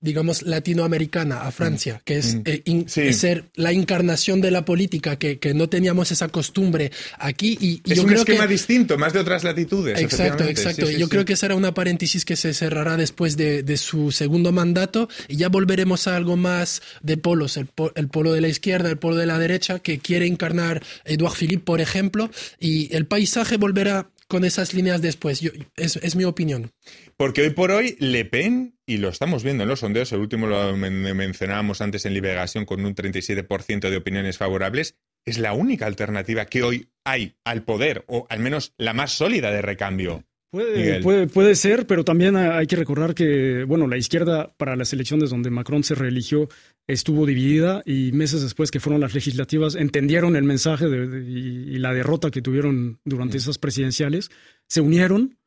digamos, 0.03 0.43
latinoamericana 0.43 1.43
a 1.43 1.53
Francia, 1.53 1.95
mm. 1.95 2.05
que 2.05 2.19
es, 2.19 2.35
mm. 2.35 2.43
eh, 2.45 3.13
ser 3.13 3.45
la 3.55 3.73
encarnación 3.73 4.41
de 4.41 4.51
la 4.51 4.65
política, 4.65 5.17
que, 5.17 5.39
no 5.55 5.69
teníamos 5.69 6.11
esa 6.11 6.29
costumbre 6.29 6.91
aquí. 7.19 7.57
Y, 7.61 7.83
es 7.91 7.99
un 8.01 8.13
esquema 8.13 8.47
distinto, 8.47 8.99
más 8.99 9.13
de 9.13 9.21
otras 9.21 9.45
latitudes. 9.45 9.99
Exacto, 10.01 10.45
exacto. 10.45 10.91
yo 10.91 11.09
creo 11.09 11.25
que 11.25 11.37
será 11.37 11.55
una 11.55 11.73
paréntesis 11.73 12.25
que 12.25 12.37
se 12.37 12.53
cerrará 12.53 12.97
después 12.97 13.37
de, 13.37 13.63
su 13.77 14.13
segundo 14.13 14.53
mandato 14.53 15.09
y 15.29 15.37
ya 15.37 15.49
volveremos 15.49 16.07
a 16.07 16.17
algo 16.17 16.37
más 16.37 16.83
de 17.03 17.17
polos, 17.17 17.57
el, 17.57 17.69
el, 17.95 18.09
polo 18.09 18.33
de 18.33 18.41
la 18.41 18.49
izquierda, 18.49 18.91
el 18.91 18.99
polo 18.99 19.17
de 19.17 19.27
la 19.27 19.39
derecha, 19.39 19.79
que 19.79 19.99
quiere 19.99 20.27
encarnar 20.27 20.83
Edouard 21.05 21.35
Philippe, 21.35 21.65
por 21.65 21.81
ejemplo, 21.81 22.31
y 22.59 22.95
el 22.95 23.07
paisaje 23.07 23.57
volverá 23.57 24.11
con 24.33 24.47
esas 24.47 24.73
líneas 24.73 25.03
después. 25.03 25.43
es, 25.77 26.17
mi 26.17 26.25
opinión. 26.25 26.73
Porque 27.19 27.43
hoy 27.43 27.51
por 27.51 27.71
hoy 27.71 27.97
Le 27.99 28.25
Pen, 28.25 28.75
y 28.93 28.99
lo 28.99 29.09
estamos 29.09 29.43
viendo 29.43 29.63
en 29.63 29.71
los 29.71 29.81
sondeos, 29.81 30.13
el 30.13 30.21
último 30.21 30.47
lo 30.47 30.77
mencionábamos 30.77 31.81
antes 31.81 32.05
en 32.05 32.13
Liberación 32.13 32.67
con 32.67 32.85
un 32.85 32.95
37% 32.95 33.89
de 33.89 33.97
opiniones 33.97 34.37
favorables, 34.37 34.97
es 35.25 35.39
la 35.39 35.55
única 35.55 35.87
alternativa 35.87 36.45
que 36.45 36.63
hoy 36.63 36.89
hay 37.05 37.37
al 37.45 37.63
poder, 37.65 38.05
o 38.07 38.27
al 38.29 38.41
menos 38.41 38.75
la 38.77 38.93
más 38.93 39.13
sólida 39.13 39.51
de 39.51 39.63
recambio. 39.63 40.25
Puede, 40.51 41.29
puede, 41.29 41.55
ser, 41.55 41.87
pero 41.87 42.05
también 42.05 42.37
hay 42.37 42.67
que 42.67 42.77
recordar 42.77 43.15
que, 43.15 43.65
bueno, 43.65 43.87
la 43.87 43.97
izquierda 43.97 44.53
para 44.59 44.77
las 44.77 44.93
elecciones 44.93 45.31
donde 45.31 45.49
Macron 45.49 45.83
se 45.83 45.95
reeligió 45.95 46.51
estuvo 46.87 47.25
dividida 47.25 47.83
y 47.87 48.13
meses 48.13 48.43
después 48.43 48.71
que 48.71 48.79
fueron 48.79 49.01
las 49.01 49.15
legislativas 49.15 49.77
entendieron 49.77 50.37
el 50.37 50.45
mensaje 50.45 50.85
y, 50.85 51.79
la 51.79 51.95
derrota 51.95 52.31
que 52.31 52.43
tuvieron 52.43 53.01
durante 53.03 53.39
esas 53.39 53.57
presidenciales, 53.57 54.31
se 54.69 54.83
unieron 54.83 55.39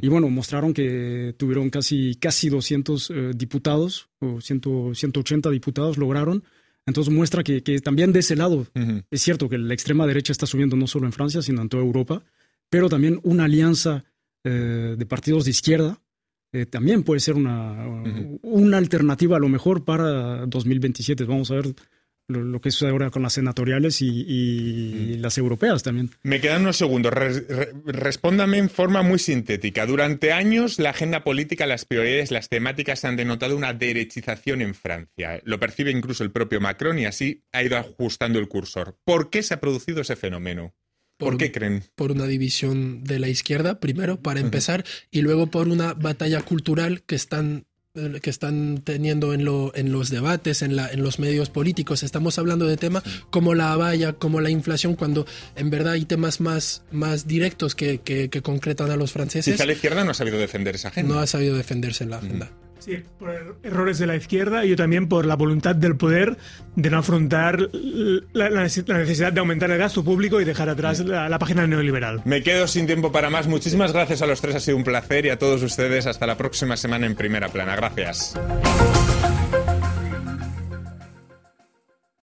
y 0.00 0.08
bueno, 0.08 0.28
mostraron 0.28 0.72
que 0.72 1.34
tuvieron 1.36 1.70
casi, 1.70 2.16
casi 2.16 2.48
200 2.48 3.10
eh, 3.10 3.30
diputados 3.34 4.08
o 4.20 4.40
180 4.40 5.50
diputados 5.50 5.98
lograron. 5.98 6.44
Entonces 6.86 7.12
muestra 7.12 7.42
que, 7.42 7.60
también 7.80 8.12
de 8.12 8.20
ese 8.20 8.36
lado 8.36 8.66
es 9.10 9.22
cierto 9.22 9.48
que 9.48 9.56
la 9.56 9.72
extrema 9.72 10.06
derecha 10.06 10.32
está 10.32 10.46
subiendo 10.46 10.76
no 10.76 10.86
solo 10.86 11.06
en 11.06 11.12
Francia, 11.12 11.40
sino 11.40 11.62
en 11.62 11.68
toda 11.68 11.82
Europa, 11.82 12.22
pero 12.68 12.88
también 12.88 13.20
una 13.22 13.44
alianza 13.44 14.04
eh, 14.44 14.94
de 14.98 15.06
partidos 15.06 15.44
de 15.44 15.50
izquierda, 15.50 16.00
eh, 16.52 16.66
también 16.66 17.02
puede 17.02 17.20
ser 17.20 17.34
una, 17.34 17.86
una 18.42 18.76
alternativa 18.76 19.38
a 19.38 19.40
lo 19.40 19.48
mejor 19.48 19.84
para 19.84 20.46
2027. 20.46 21.24
Vamos 21.24 21.50
a 21.50 21.54
ver 21.54 21.74
lo, 22.28 22.60
que 22.60 22.70
sucede 22.70 22.90
ahora 22.90 23.10
con 23.10 23.22
las 23.22 23.34
senatoriales 23.34 24.00
y, 24.00 25.16
las 25.18 25.38
europeas 25.38 25.82
también. 25.82 26.10
Me 26.22 26.40
quedan 26.40 26.62
unos 26.62 26.76
segundos. 26.76 27.12
respóndame 27.84 28.58
en 28.58 28.70
forma 28.70 29.02
muy 29.02 29.18
sintética. 29.18 29.86
Durante 29.86 30.32
años 30.32 30.78
la 30.78 30.90
agenda 30.90 31.24
política, 31.24 31.66
las 31.66 31.84
prioridades, 31.84 32.30
las 32.30 32.48
temáticas 32.48 33.04
han 33.04 33.16
denotado 33.16 33.56
una 33.56 33.72
derechización 33.72 34.62
en 34.62 34.74
Francia. 34.74 35.40
Lo 35.44 35.58
percibe 35.60 35.90
incluso 35.90 36.24
el 36.24 36.30
propio 36.30 36.60
Macron 36.60 36.98
y 36.98 37.06
así 37.06 37.44
ha 37.52 37.62
ido 37.62 37.76
ajustando 37.76 38.38
el 38.38 38.48
cursor. 38.48 38.96
¿Por 39.04 39.30
qué 39.30 39.42
se 39.42 39.54
ha 39.54 39.60
producido 39.60 40.00
ese 40.00 40.16
fenómeno? 40.16 40.74
¿Por, 41.16 41.36
qué 41.38 41.52
creen? 41.52 41.84
Por 41.94 42.10
una 42.10 42.26
división 42.26 43.04
de 43.04 43.18
la 43.20 43.28
izquierda, 43.28 43.78
primero, 43.78 44.20
para 44.20 44.40
empezar, 44.40 44.84
y 45.12 45.22
luego 45.22 45.48
por 45.48 45.68
una 45.68 45.94
batalla 45.94 46.42
cultural 46.42 47.02
que 47.02 47.14
están 47.14 47.66
que 47.94 48.28
están 48.28 48.82
teniendo 48.82 49.34
en, 49.34 49.44
lo, 49.44 49.72
en 49.76 49.92
los 49.92 50.10
debates, 50.10 50.62
en, 50.62 50.74
la, 50.74 50.90
en 50.90 51.00
los 51.00 51.20
medios 51.20 51.48
políticos. 51.48 52.02
Estamos 52.02 52.40
hablando 52.40 52.66
de 52.66 52.76
temas 52.76 53.04
como 53.30 53.54
la 53.54 53.76
valla, 53.76 54.14
como 54.14 54.40
la 54.40 54.50
inflación, 54.50 54.96
cuando 54.96 55.26
en 55.54 55.70
verdad 55.70 55.92
hay 55.92 56.04
temas 56.04 56.40
más, 56.40 56.82
más 56.90 57.28
directos 57.28 57.76
que, 57.76 58.00
que, 58.00 58.28
concretan 58.42 58.90
a 58.90 58.96
los 58.96 59.12
franceses. 59.12 59.54
Quizá 59.54 59.64
la 59.64 59.74
izquierda 59.74 60.02
no 60.02 60.10
ha 60.10 60.14
sabido 60.14 60.38
defender 60.38 60.74
esa 60.74 60.88
agenda. 60.88 61.14
No 61.14 61.20
ha 61.20 61.26
sabido 61.28 61.56
defenderse 61.56 62.02
en 62.02 62.10
la 62.10 62.18
agenda. 62.18 62.50
Sí, 62.84 63.02
por 63.18 63.30
er-, 63.30 63.54
errores 63.62 63.98
de 63.98 64.06
la 64.06 64.14
izquierda 64.16 64.66
y 64.66 64.76
también 64.76 65.08
por 65.08 65.24
la 65.24 65.36
voluntad 65.36 65.74
del 65.74 65.96
poder 65.96 66.36
de 66.76 66.90
no 66.90 66.98
afrontar 66.98 67.70
la, 68.32 68.50
necesidad 68.50 69.32
de 69.32 69.40
aumentar 69.40 69.70
el 69.70 69.78
gasto 69.78 70.04
público 70.04 70.38
y 70.40 70.44
dejar 70.44 70.68
atrás 70.68 71.00
la, 71.00 71.28
la, 71.30 71.38
página 71.38 71.66
neoliberal. 71.66 72.20
Me 72.26 72.42
quedo 72.42 72.66
sin 72.66 72.86
tiempo 72.86 73.10
para 73.10 73.30
más. 73.30 73.46
Muchísimas 73.46 73.92
gracias 73.92 74.20
a 74.20 74.26
los 74.26 74.40
tres, 74.42 74.56
ha 74.56 74.60
sido 74.60 74.76
un 74.76 74.84
placer 74.84 75.24
y 75.24 75.30
a 75.30 75.38
todos 75.38 75.62
ustedes 75.62 76.06
hasta 76.06 76.26
la 76.26 76.36
próxima 76.36 76.76
semana 76.76 77.06
en 77.06 77.14
Primera 77.14 77.48
Plana. 77.48 77.74
Gracias. 77.74 78.34